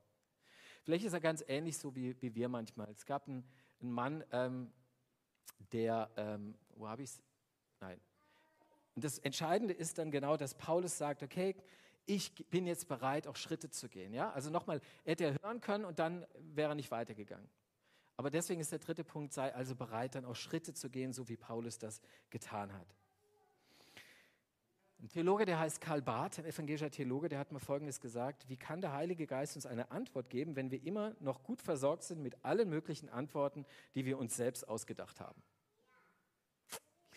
Vielleicht 0.83 1.07
ist 1.07 1.15
er 1.15 1.21
ganz 1.21 1.43
ähnlich 1.49 1.79
so 1.79 1.95
wie, 1.95 2.21
wie 2.21 2.35
wir 2.35 2.51
manchmal. 2.51 2.91
Es 2.91 3.07
gab 3.07 3.27
einen, 3.27 3.49
einen 3.81 3.93
Mann, 3.93 4.25
ähm, 4.31 4.71
der, 5.73 6.11
ähm, 6.17 6.55
wo 6.77 6.87
habe 6.87 7.03
ich 7.03 7.11
es? 7.11 7.23
Nein. 7.81 7.99
Und 8.95 9.05
das 9.05 9.19
Entscheidende 9.19 9.73
ist 9.73 9.97
dann 9.97 10.11
genau, 10.11 10.37
dass 10.37 10.55
Paulus 10.55 10.99
sagt, 10.99 11.23
okay, 11.23 11.57
ich 12.09 12.35
bin 12.49 12.67
jetzt 12.67 12.89
bereit, 12.89 13.27
auch 13.27 13.37
Schritte 13.37 13.71
zu 13.71 13.89
gehen. 13.89 14.15
Ja? 14.15 14.31
Also 14.33 14.51
nochmal, 14.51 14.81
er 15.05 15.13
hätte 15.13 15.37
hören 15.43 15.61
können 15.61 15.85
und 15.85 15.99
dann 15.99 16.27
wäre 16.55 16.73
er 16.73 16.75
nicht 16.75 16.91
weitergegangen. 16.91 17.49
Aber 18.17 18.31
deswegen 18.31 18.61
ist 18.61 18.73
der 18.73 18.79
dritte 18.81 19.05
Punkt, 19.05 19.33
sei 19.33 19.55
also 19.55 19.77
bereit, 19.77 20.15
dann 20.15 20.25
auch 20.25 20.35
Schritte 20.35 20.75
zu 20.75 20.91
gehen, 20.91 21.13
so 21.13 21.29
wie 21.29 21.37
Paulus 21.37 21.79
das 21.79 22.01
getan 22.31 22.73
hat. 22.73 22.87
Ein 25.01 25.09
Theologe, 25.09 25.45
der 25.45 25.61
heißt 25.61 25.81
Karl 25.81 26.03
Barth, 26.03 26.41
ein 26.41 26.45
evangelischer 26.45 26.91
Theologe, 26.91 27.29
der 27.29 27.39
hat 27.39 27.53
mal 27.53 27.61
Folgendes 27.61 28.01
gesagt, 28.01 28.49
wie 28.49 28.57
kann 28.57 28.81
der 28.81 28.93
Heilige 28.93 29.29
Geist 29.29 29.55
uns 29.55 29.67
eine 29.67 29.93
Antwort 29.93 30.31
geben, 30.31 30.57
wenn 30.57 30.73
wir 30.73 30.83
immer 30.83 31.15
noch 31.21 31.45
gut 31.45 31.63
versorgt 31.63 32.03
sind 32.03 32.21
mit 32.21 32.45
allen 32.45 32.69
möglichen 32.69 33.09
Antworten, 33.09 33.65
die 33.95 34.05
wir 34.05 34.19
uns 34.19 34.35
selbst 34.35 34.67
ausgedacht 34.67 35.21
haben? 35.21 35.41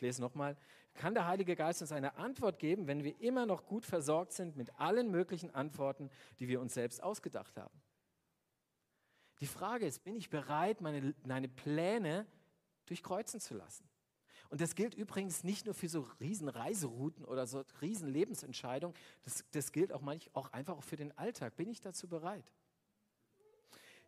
Ich 0.02 0.04
lese 0.04 0.22
nochmal. 0.22 0.58
Kann 0.96 1.14
der 1.14 1.28
Heilige 1.28 1.56
Geist 1.56 1.80
uns 1.84 1.92
eine 1.92 2.16
Antwort 2.16 2.58
geben, 2.58 2.88
wenn 2.88 3.04
wir 3.04 3.22
immer 3.22 3.46
noch 3.46 3.68
gut 3.68 3.86
versorgt 3.86 4.32
sind 4.32 4.56
mit 4.56 4.80
allen 4.80 5.12
möglichen 5.12 5.54
Antworten, 5.54 6.10
die 6.40 6.48
wir 6.48 6.60
uns 6.60 6.74
selbst 6.74 7.04
ausgedacht 7.04 7.56
haben? 7.56 7.80
Die 9.42 9.46
Frage 9.46 9.86
ist, 9.86 10.04
bin 10.04 10.16
ich 10.16 10.32
bereit, 10.32 10.82
meine, 10.82 11.14
meine 11.24 11.48
Pläne 11.48 12.26
durchkreuzen 12.88 13.40
zu 13.40 13.54
lassen? 13.54 13.88
Und 14.50 14.60
das 14.60 14.74
gilt 14.74 14.96
übrigens 14.96 15.44
nicht 15.44 15.68
nur 15.68 15.76
für 15.76 15.88
so 15.88 16.08
riesen 16.20 16.50
Reiserouten 16.50 17.24
oder 17.24 17.46
so 17.46 17.64
riesen 17.80 18.08
Lebensentscheidungen, 18.08 18.98
das, 19.22 19.46
das 19.52 19.72
gilt 19.72 19.94
auch 19.94 20.02
manchmal 20.02 20.32
auch 20.34 20.52
einfach 20.52 20.78
auch 20.78 20.84
für 20.84 20.96
den 20.96 21.16
Alltag. 21.16 21.56
Bin 21.58 21.70
ich 21.70 21.80
dazu 21.80 22.08
bereit? 22.08 22.52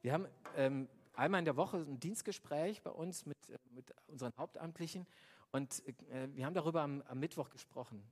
Wir 0.02 0.12
haben 0.12 0.28
ähm, 0.58 0.90
einmal 1.14 1.38
in 1.38 1.46
der 1.46 1.56
Woche 1.56 1.78
ein 1.78 2.00
Dienstgespräch 2.00 2.82
bei 2.82 2.90
uns 2.90 3.28
mit, 3.28 3.38
äh, 3.50 3.60
mit 3.70 3.94
unseren 4.08 4.34
Hauptamtlichen 4.38 5.06
und 5.54 5.88
äh, 5.88 6.28
wir 6.34 6.46
haben 6.46 6.56
darüber 6.56 6.82
am, 6.82 7.04
am, 7.04 7.20
Mittwoch 7.20 7.50
gesprochen. 7.52 8.04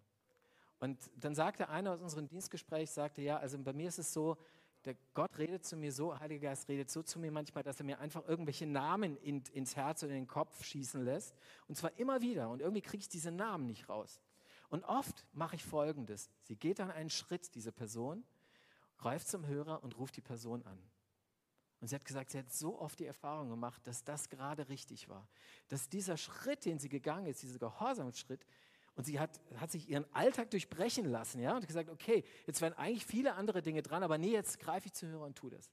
Und 0.79 0.97
dann 1.17 1.33
sagte 1.35 1.69
einer 1.69 1.91
aus 1.91 2.01
unserem 2.01 2.27
Dienstgespräch, 2.27 2.91
sagte, 2.91 3.21
ja, 3.21 3.37
also 3.37 3.57
bei 3.57 3.73
mir 3.73 3.87
ist 3.87 3.97
es 3.97 4.13
so, 4.13 4.37
der 4.85 4.95
Gott 5.15 5.37
redet 5.37 5.65
zu 5.65 5.75
mir 5.75 5.91
so, 5.91 6.17
Heiliger 6.19 6.49
Geist 6.49 6.69
redet 6.69 6.89
so 6.89 7.01
zu 7.03 7.19
mir 7.19 7.31
manchmal, 7.31 7.63
dass 7.63 7.79
er 7.79 7.85
mir 7.85 7.99
einfach 7.99 8.27
irgendwelche 8.27 8.67
Namen 8.67 9.17
in, 9.17 9.43
ins 9.53 9.75
Herz 9.75 10.03
oder 10.03 10.11
in 10.11 10.21
den 10.21 10.27
Kopf 10.27 10.63
schießen 10.63 11.03
lässt. 11.03 11.35
Und 11.67 11.75
zwar 11.75 11.97
immer 11.97 12.21
wieder. 12.21 12.49
Und 12.49 12.61
irgendwie 12.61 12.81
kriege 12.81 13.01
ich 13.01 13.09
diese 13.09 13.31
Namen 13.31 13.65
nicht 13.65 13.89
raus. 13.89 14.21
Und 14.69 14.83
oft 14.83 15.25
mache 15.33 15.55
ich 15.55 15.63
Folgendes. 15.63 16.29
Sie 16.43 16.55
geht 16.55 16.79
dann 16.79 16.91
einen 16.91 17.09
Schritt, 17.09 17.55
diese 17.55 17.71
Person, 17.71 18.23
greift 18.97 19.27
zum 19.27 19.47
Hörer 19.47 19.83
und 19.83 19.97
ruft 19.97 20.15
die 20.15 20.21
Person 20.21 20.63
an. 20.63 20.77
Und 21.81 21.87
sie 21.87 21.95
hat 21.95 22.05
gesagt, 22.05 22.29
sie 22.29 22.37
hat 22.37 22.53
so 22.53 22.79
oft 22.79 22.99
die 22.99 23.07
Erfahrung 23.07 23.49
gemacht, 23.49 23.85
dass 23.85 24.03
das 24.03 24.29
gerade 24.29 24.69
richtig 24.69 25.09
war. 25.09 25.27
Dass 25.67 25.89
dieser 25.89 26.15
Schritt, 26.15 26.63
den 26.63 26.79
sie 26.79 26.89
gegangen 26.89 27.25
ist, 27.25 27.41
dieser 27.41 27.59
Gehorsamsschritt, 27.59 28.45
und 28.95 29.05
sie 29.05 29.19
hat, 29.19 29.41
hat 29.55 29.71
sich 29.71 29.89
ihren 29.89 30.05
Alltag 30.13 30.51
durchbrechen 30.51 31.05
lassen, 31.05 31.41
ja, 31.41 31.55
und 31.55 31.65
gesagt, 31.65 31.89
okay, 31.89 32.23
jetzt 32.45 32.61
wären 32.61 32.73
eigentlich 32.73 33.05
viele 33.05 33.33
andere 33.33 33.61
Dinge 33.61 33.81
dran, 33.81 34.03
aber 34.03 34.17
nee, 34.17 34.31
jetzt 34.31 34.59
greife 34.59 34.87
ich 34.87 34.93
zu 34.93 35.07
Hörer 35.07 35.25
und 35.25 35.35
tue 35.35 35.49
das. 35.49 35.71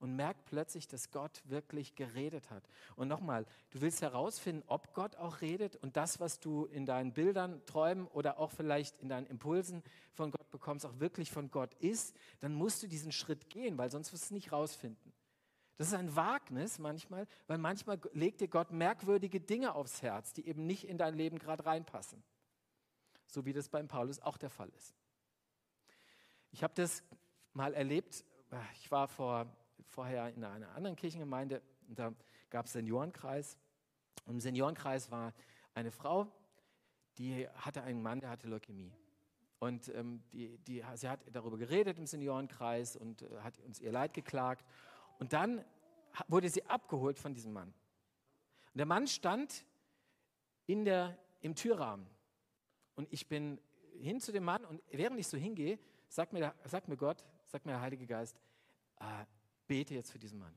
und 0.00 0.16
merk 0.16 0.46
plötzlich, 0.46 0.88
dass 0.88 1.10
Gott 1.10 1.42
wirklich 1.44 1.94
geredet 1.94 2.50
hat. 2.50 2.66
Und 2.96 3.08
nochmal, 3.08 3.44
du 3.70 3.82
willst 3.82 4.00
herausfinden, 4.02 4.64
ob 4.66 4.94
Gott 4.94 5.14
auch 5.16 5.42
redet 5.42 5.76
und 5.76 5.96
das, 5.96 6.18
was 6.18 6.40
du 6.40 6.64
in 6.64 6.86
deinen 6.86 7.12
Bildern, 7.12 7.64
Träumen 7.66 8.06
oder 8.08 8.38
auch 8.38 8.50
vielleicht 8.50 8.98
in 8.98 9.10
deinen 9.10 9.26
Impulsen 9.26 9.82
von 10.14 10.30
Gott 10.30 10.39
bekommst, 10.50 10.86
auch 10.86 10.98
wirklich 11.00 11.30
von 11.30 11.50
Gott 11.50 11.74
ist, 11.74 12.16
dann 12.40 12.54
musst 12.54 12.82
du 12.82 12.86
diesen 12.86 13.12
Schritt 13.12 13.48
gehen, 13.50 13.78
weil 13.78 13.90
sonst 13.90 14.12
wirst 14.12 14.24
du 14.24 14.26
es 14.26 14.30
nicht 14.30 14.52
rausfinden. 14.52 15.12
Das 15.76 15.88
ist 15.88 15.94
ein 15.94 16.14
Wagnis 16.14 16.78
manchmal, 16.78 17.26
weil 17.46 17.58
manchmal 17.58 17.98
legt 18.12 18.40
dir 18.40 18.48
Gott 18.48 18.70
merkwürdige 18.70 19.40
Dinge 19.40 19.74
aufs 19.74 20.02
Herz, 20.02 20.32
die 20.34 20.46
eben 20.46 20.66
nicht 20.66 20.86
in 20.86 20.98
dein 20.98 21.14
Leben 21.14 21.38
gerade 21.38 21.64
reinpassen. 21.64 22.22
So 23.26 23.46
wie 23.46 23.52
das 23.52 23.68
beim 23.68 23.88
Paulus 23.88 24.20
auch 24.20 24.36
der 24.36 24.50
Fall 24.50 24.68
ist. 24.76 24.94
Ich 26.50 26.62
habe 26.62 26.74
das 26.74 27.02
mal 27.54 27.72
erlebt. 27.72 28.24
Ich 28.74 28.90
war 28.90 29.08
vor 29.08 29.46
vorher 29.90 30.28
in 30.34 30.44
einer 30.44 30.70
anderen 30.74 30.96
Kirchengemeinde 30.96 31.62
und 31.88 31.98
da 31.98 32.14
gab 32.48 32.66
es 32.66 32.72
Seniorenkreis. 32.72 33.58
Und 34.24 34.34
im 34.34 34.40
Seniorenkreis 34.40 35.10
war 35.10 35.34
eine 35.74 35.90
Frau, 35.90 36.26
die 37.18 37.48
hatte 37.48 37.82
einen 37.82 38.02
Mann, 38.02 38.20
der 38.20 38.30
hatte 38.30 38.48
Leukämie. 38.48 38.92
Und 39.60 39.88
ähm, 39.94 40.22
die, 40.32 40.58
die, 40.58 40.82
sie 40.94 41.08
hat 41.08 41.20
darüber 41.32 41.58
geredet 41.58 41.98
im 41.98 42.06
Seniorenkreis 42.06 42.96
und 42.96 43.22
äh, 43.22 43.40
hat 43.42 43.58
uns 43.60 43.78
ihr 43.78 43.92
Leid 43.92 44.14
geklagt. 44.14 44.64
Und 45.18 45.34
dann 45.34 45.64
wurde 46.28 46.48
sie 46.48 46.64
abgeholt 46.64 47.18
von 47.18 47.34
diesem 47.34 47.52
Mann. 47.52 47.68
Und 47.68 48.78
der 48.78 48.86
Mann 48.86 49.06
stand 49.06 49.66
in 50.66 50.84
der, 50.84 51.18
im 51.42 51.54
Türrahmen. 51.54 52.06
Und 52.94 53.12
ich 53.12 53.28
bin 53.28 53.60
hin 53.98 54.18
zu 54.18 54.32
dem 54.32 54.44
Mann 54.44 54.64
und 54.64 54.82
während 54.90 55.20
ich 55.20 55.28
so 55.28 55.36
hingehe, 55.36 55.78
sagt 56.08 56.32
mir, 56.32 56.54
sagt 56.64 56.88
mir 56.88 56.96
Gott, 56.96 57.24
sagt 57.46 57.66
mir 57.66 57.72
der 57.72 57.80
Heilige 57.82 58.06
Geist, 58.06 58.40
äh, 58.98 59.24
bete 59.66 59.94
jetzt 59.94 60.10
für 60.10 60.18
diesen 60.18 60.38
Mann. 60.38 60.56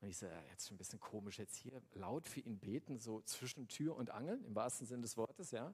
Und 0.00 0.08
ich 0.08 0.16
sage, 0.16 0.34
jetzt 0.50 0.66
schon 0.66 0.74
ein 0.74 0.78
bisschen 0.78 0.98
komisch 0.98 1.38
jetzt 1.38 1.56
hier 1.56 1.80
laut 1.92 2.26
für 2.26 2.40
ihn 2.40 2.58
beten, 2.58 2.98
so 2.98 3.20
zwischen 3.22 3.68
Tür 3.68 3.96
und 3.96 4.10
Angel, 4.10 4.42
im 4.44 4.54
wahrsten 4.54 4.86
Sinne 4.86 5.02
des 5.02 5.16
Wortes, 5.16 5.50
ja. 5.50 5.72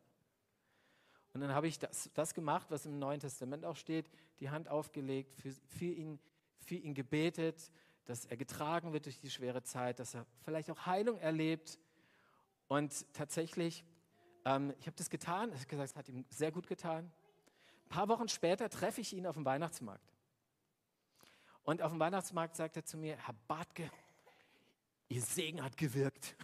Und 1.36 1.42
dann 1.42 1.52
habe 1.52 1.68
ich 1.68 1.78
das, 1.78 2.08
das 2.14 2.32
gemacht, 2.32 2.68
was 2.70 2.86
im 2.86 2.98
Neuen 2.98 3.20
Testament 3.20 3.66
auch 3.66 3.76
steht, 3.76 4.10
die 4.40 4.48
Hand 4.48 4.70
aufgelegt, 4.70 5.34
für, 5.34 5.52
für, 5.68 5.84
ihn, 5.84 6.18
für 6.60 6.76
ihn 6.76 6.94
gebetet, 6.94 7.70
dass 8.06 8.24
er 8.24 8.38
getragen 8.38 8.94
wird 8.94 9.04
durch 9.04 9.20
die 9.20 9.28
schwere 9.28 9.62
Zeit, 9.62 9.98
dass 9.98 10.14
er 10.14 10.24
vielleicht 10.46 10.70
auch 10.70 10.86
Heilung 10.86 11.18
erlebt. 11.18 11.78
Und 12.68 13.04
tatsächlich, 13.12 13.84
ähm, 14.46 14.72
ich 14.78 14.86
habe 14.86 14.96
das 14.96 15.10
getan, 15.10 15.50
ich 15.52 15.56
habe 15.56 15.66
gesagt, 15.66 15.90
es 15.90 15.96
hat 15.96 16.08
ihm 16.08 16.24
sehr 16.30 16.52
gut 16.52 16.66
getan. 16.66 17.12
Ein 17.84 17.88
paar 17.90 18.08
Wochen 18.08 18.28
später 18.28 18.70
treffe 18.70 19.02
ich 19.02 19.12
ihn 19.12 19.26
auf 19.26 19.34
dem 19.34 19.44
Weihnachtsmarkt. 19.44 20.14
Und 21.64 21.82
auf 21.82 21.92
dem 21.92 22.00
Weihnachtsmarkt 22.00 22.56
sagt 22.56 22.78
er 22.78 22.86
zu 22.86 22.96
mir, 22.96 23.18
Herr 23.18 23.34
Bartke, 23.46 23.90
Ihr 25.10 25.20
Segen 25.20 25.62
hat 25.62 25.76
gewirkt. 25.76 26.34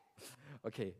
okay. 0.62 0.94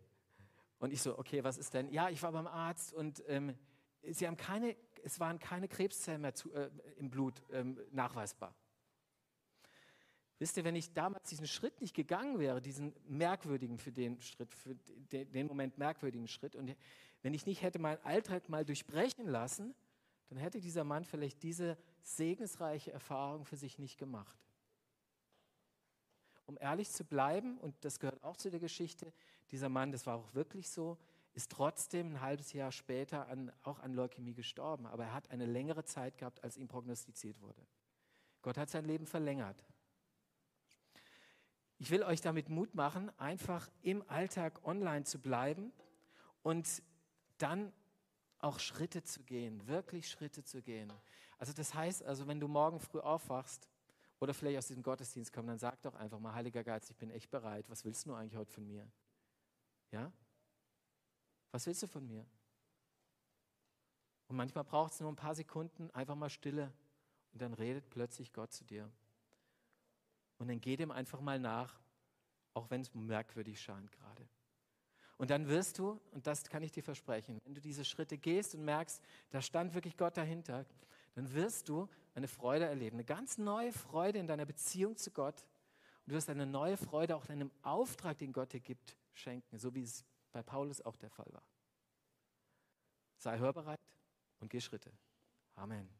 Und 0.78 0.92
ich 0.92 1.02
so, 1.02 1.18
okay, 1.18 1.42
was 1.42 1.58
ist 1.58 1.74
denn? 1.74 1.90
Ja, 1.90 2.08
ich 2.08 2.22
war 2.22 2.32
beim 2.32 2.46
Arzt 2.46 2.94
und 2.94 3.22
ähm, 3.26 3.54
sie 4.02 4.26
haben 4.26 4.36
keine, 4.36 4.76
es 5.02 5.18
waren 5.18 5.38
keine 5.38 5.68
Krebszellen 5.68 6.20
mehr 6.20 6.34
zu, 6.34 6.52
äh, 6.52 6.70
im 6.96 7.10
Blut 7.10 7.42
ähm, 7.52 7.80
nachweisbar. 7.90 8.54
Wisst 10.38 10.56
ihr, 10.56 10.62
wenn 10.62 10.76
ich 10.76 10.92
damals 10.92 11.28
diesen 11.28 11.48
Schritt 11.48 11.80
nicht 11.80 11.94
gegangen 11.94 12.38
wäre, 12.38 12.62
diesen 12.62 12.94
merkwürdigen 13.08 13.78
für 13.78 13.90
den 13.90 14.20
Schritt, 14.22 14.54
für 14.54 14.76
den, 14.76 15.32
den 15.32 15.46
Moment 15.48 15.78
merkwürdigen 15.78 16.28
Schritt, 16.28 16.54
und 16.54 16.76
wenn 17.22 17.34
ich 17.34 17.44
nicht 17.44 17.62
hätte 17.62 17.80
meinen 17.80 18.00
Alltag 18.04 18.48
mal 18.48 18.64
durchbrechen 18.64 19.26
lassen, 19.26 19.74
dann 20.28 20.38
hätte 20.38 20.60
dieser 20.60 20.84
Mann 20.84 21.04
vielleicht 21.04 21.42
diese 21.42 21.76
segensreiche 22.02 22.92
Erfahrung 22.92 23.44
für 23.44 23.56
sich 23.56 23.80
nicht 23.80 23.98
gemacht. 23.98 24.38
Um 26.46 26.56
ehrlich 26.60 26.90
zu 26.90 27.04
bleiben, 27.04 27.58
und 27.58 27.74
das 27.84 27.98
gehört 27.98 28.22
auch 28.22 28.36
zu 28.36 28.50
der 28.50 28.60
Geschichte, 28.60 29.12
dieser 29.50 29.68
Mann, 29.68 29.92
das 29.92 30.06
war 30.06 30.16
auch 30.16 30.34
wirklich 30.34 30.68
so, 30.68 30.98
ist 31.34 31.52
trotzdem 31.52 32.14
ein 32.14 32.20
halbes 32.20 32.52
Jahr 32.52 32.72
später 32.72 33.28
an, 33.28 33.52
auch 33.62 33.78
an 33.80 33.92
Leukämie 33.94 34.34
gestorben. 34.34 34.86
Aber 34.86 35.04
er 35.04 35.14
hat 35.14 35.30
eine 35.30 35.46
längere 35.46 35.84
Zeit 35.84 36.18
gehabt, 36.18 36.42
als 36.42 36.56
ihm 36.56 36.68
prognostiziert 36.68 37.40
wurde. 37.40 37.64
Gott 38.42 38.58
hat 38.58 38.70
sein 38.70 38.84
Leben 38.84 39.06
verlängert. 39.06 39.64
Ich 41.78 41.90
will 41.90 42.02
euch 42.02 42.20
damit 42.20 42.48
Mut 42.48 42.74
machen, 42.74 43.10
einfach 43.18 43.70
im 43.82 44.02
Alltag 44.08 44.66
online 44.66 45.04
zu 45.04 45.20
bleiben 45.20 45.72
und 46.42 46.82
dann 47.38 47.72
auch 48.40 48.58
Schritte 48.58 49.04
zu 49.04 49.22
gehen, 49.22 49.66
wirklich 49.68 50.08
Schritte 50.08 50.42
zu 50.42 50.60
gehen. 50.60 50.92
Also 51.38 51.52
das 51.52 51.74
heißt, 51.74 52.02
also 52.02 52.26
wenn 52.26 52.40
du 52.40 52.48
morgen 52.48 52.80
früh 52.80 52.98
aufwachst 52.98 53.68
oder 54.18 54.34
vielleicht 54.34 54.58
aus 54.58 54.66
diesem 54.66 54.82
Gottesdienst 54.82 55.32
kommst, 55.32 55.50
dann 55.50 55.58
sag 55.58 55.80
doch 55.82 55.94
einfach 55.94 56.18
mal, 56.18 56.34
Heiliger 56.34 56.64
Geist, 56.64 56.90
ich 56.90 56.96
bin 56.96 57.10
echt 57.10 57.30
bereit. 57.30 57.68
Was 57.68 57.84
willst 57.84 58.06
du 58.06 58.14
eigentlich 58.14 58.36
heute 58.36 58.50
von 58.50 58.66
mir? 58.66 58.90
Ja? 59.90 60.12
Was 61.50 61.66
willst 61.66 61.82
du 61.82 61.86
von 61.86 62.06
mir? 62.06 62.26
Und 64.28 64.36
manchmal 64.36 64.64
braucht 64.64 64.92
es 64.92 65.00
nur 65.00 65.10
ein 65.10 65.16
paar 65.16 65.34
Sekunden, 65.34 65.90
einfach 65.92 66.14
mal 66.14 66.28
Stille 66.28 66.72
und 67.32 67.40
dann 67.40 67.54
redet 67.54 67.88
plötzlich 67.88 68.32
Gott 68.32 68.52
zu 68.52 68.64
dir. 68.64 68.90
Und 70.38 70.48
dann 70.48 70.60
geh 70.60 70.76
dem 70.76 70.90
einfach 70.90 71.20
mal 71.20 71.38
nach, 71.38 71.80
auch 72.54 72.70
wenn 72.70 72.82
es 72.82 72.94
merkwürdig 72.94 73.60
scheint 73.60 73.90
gerade. 73.90 74.28
Und 75.16 75.30
dann 75.30 75.48
wirst 75.48 75.78
du, 75.78 76.00
und 76.12 76.26
das 76.26 76.44
kann 76.44 76.62
ich 76.62 76.70
dir 76.70 76.82
versprechen, 76.82 77.40
wenn 77.44 77.54
du 77.54 77.60
diese 77.60 77.84
Schritte 77.84 78.16
gehst 78.16 78.54
und 78.54 78.64
merkst, 78.64 79.02
da 79.30 79.42
stand 79.42 79.74
wirklich 79.74 79.96
Gott 79.96 80.16
dahinter, 80.16 80.64
dann 81.14 81.32
wirst 81.32 81.68
du 81.68 81.88
eine 82.14 82.28
Freude 82.28 82.66
erleben, 82.66 82.96
eine 82.96 83.04
ganz 83.04 83.36
neue 83.36 83.72
Freude 83.72 84.18
in 84.18 84.28
deiner 84.28 84.46
Beziehung 84.46 84.96
zu 84.96 85.10
Gott. 85.10 85.44
Und 86.04 86.12
du 86.12 86.14
wirst 86.14 86.30
eine 86.30 86.46
neue 86.46 86.76
Freude 86.76 87.16
auch 87.16 87.24
in 87.24 87.30
deinem 87.30 87.50
Auftrag, 87.62 88.18
den 88.18 88.32
Gott 88.32 88.52
dir 88.52 88.60
gibt, 88.60 88.96
schenken, 89.18 89.58
so 89.58 89.74
wie 89.74 89.82
es 89.82 90.04
bei 90.32 90.42
Paulus 90.42 90.80
auch 90.80 90.96
der 90.96 91.10
Fall 91.10 91.28
war. 91.32 91.44
Sei 93.18 93.38
hörbereit 93.38 93.80
und 94.38 94.50
geh 94.50 94.60
Schritte. 94.60 94.92
Amen. 95.54 95.97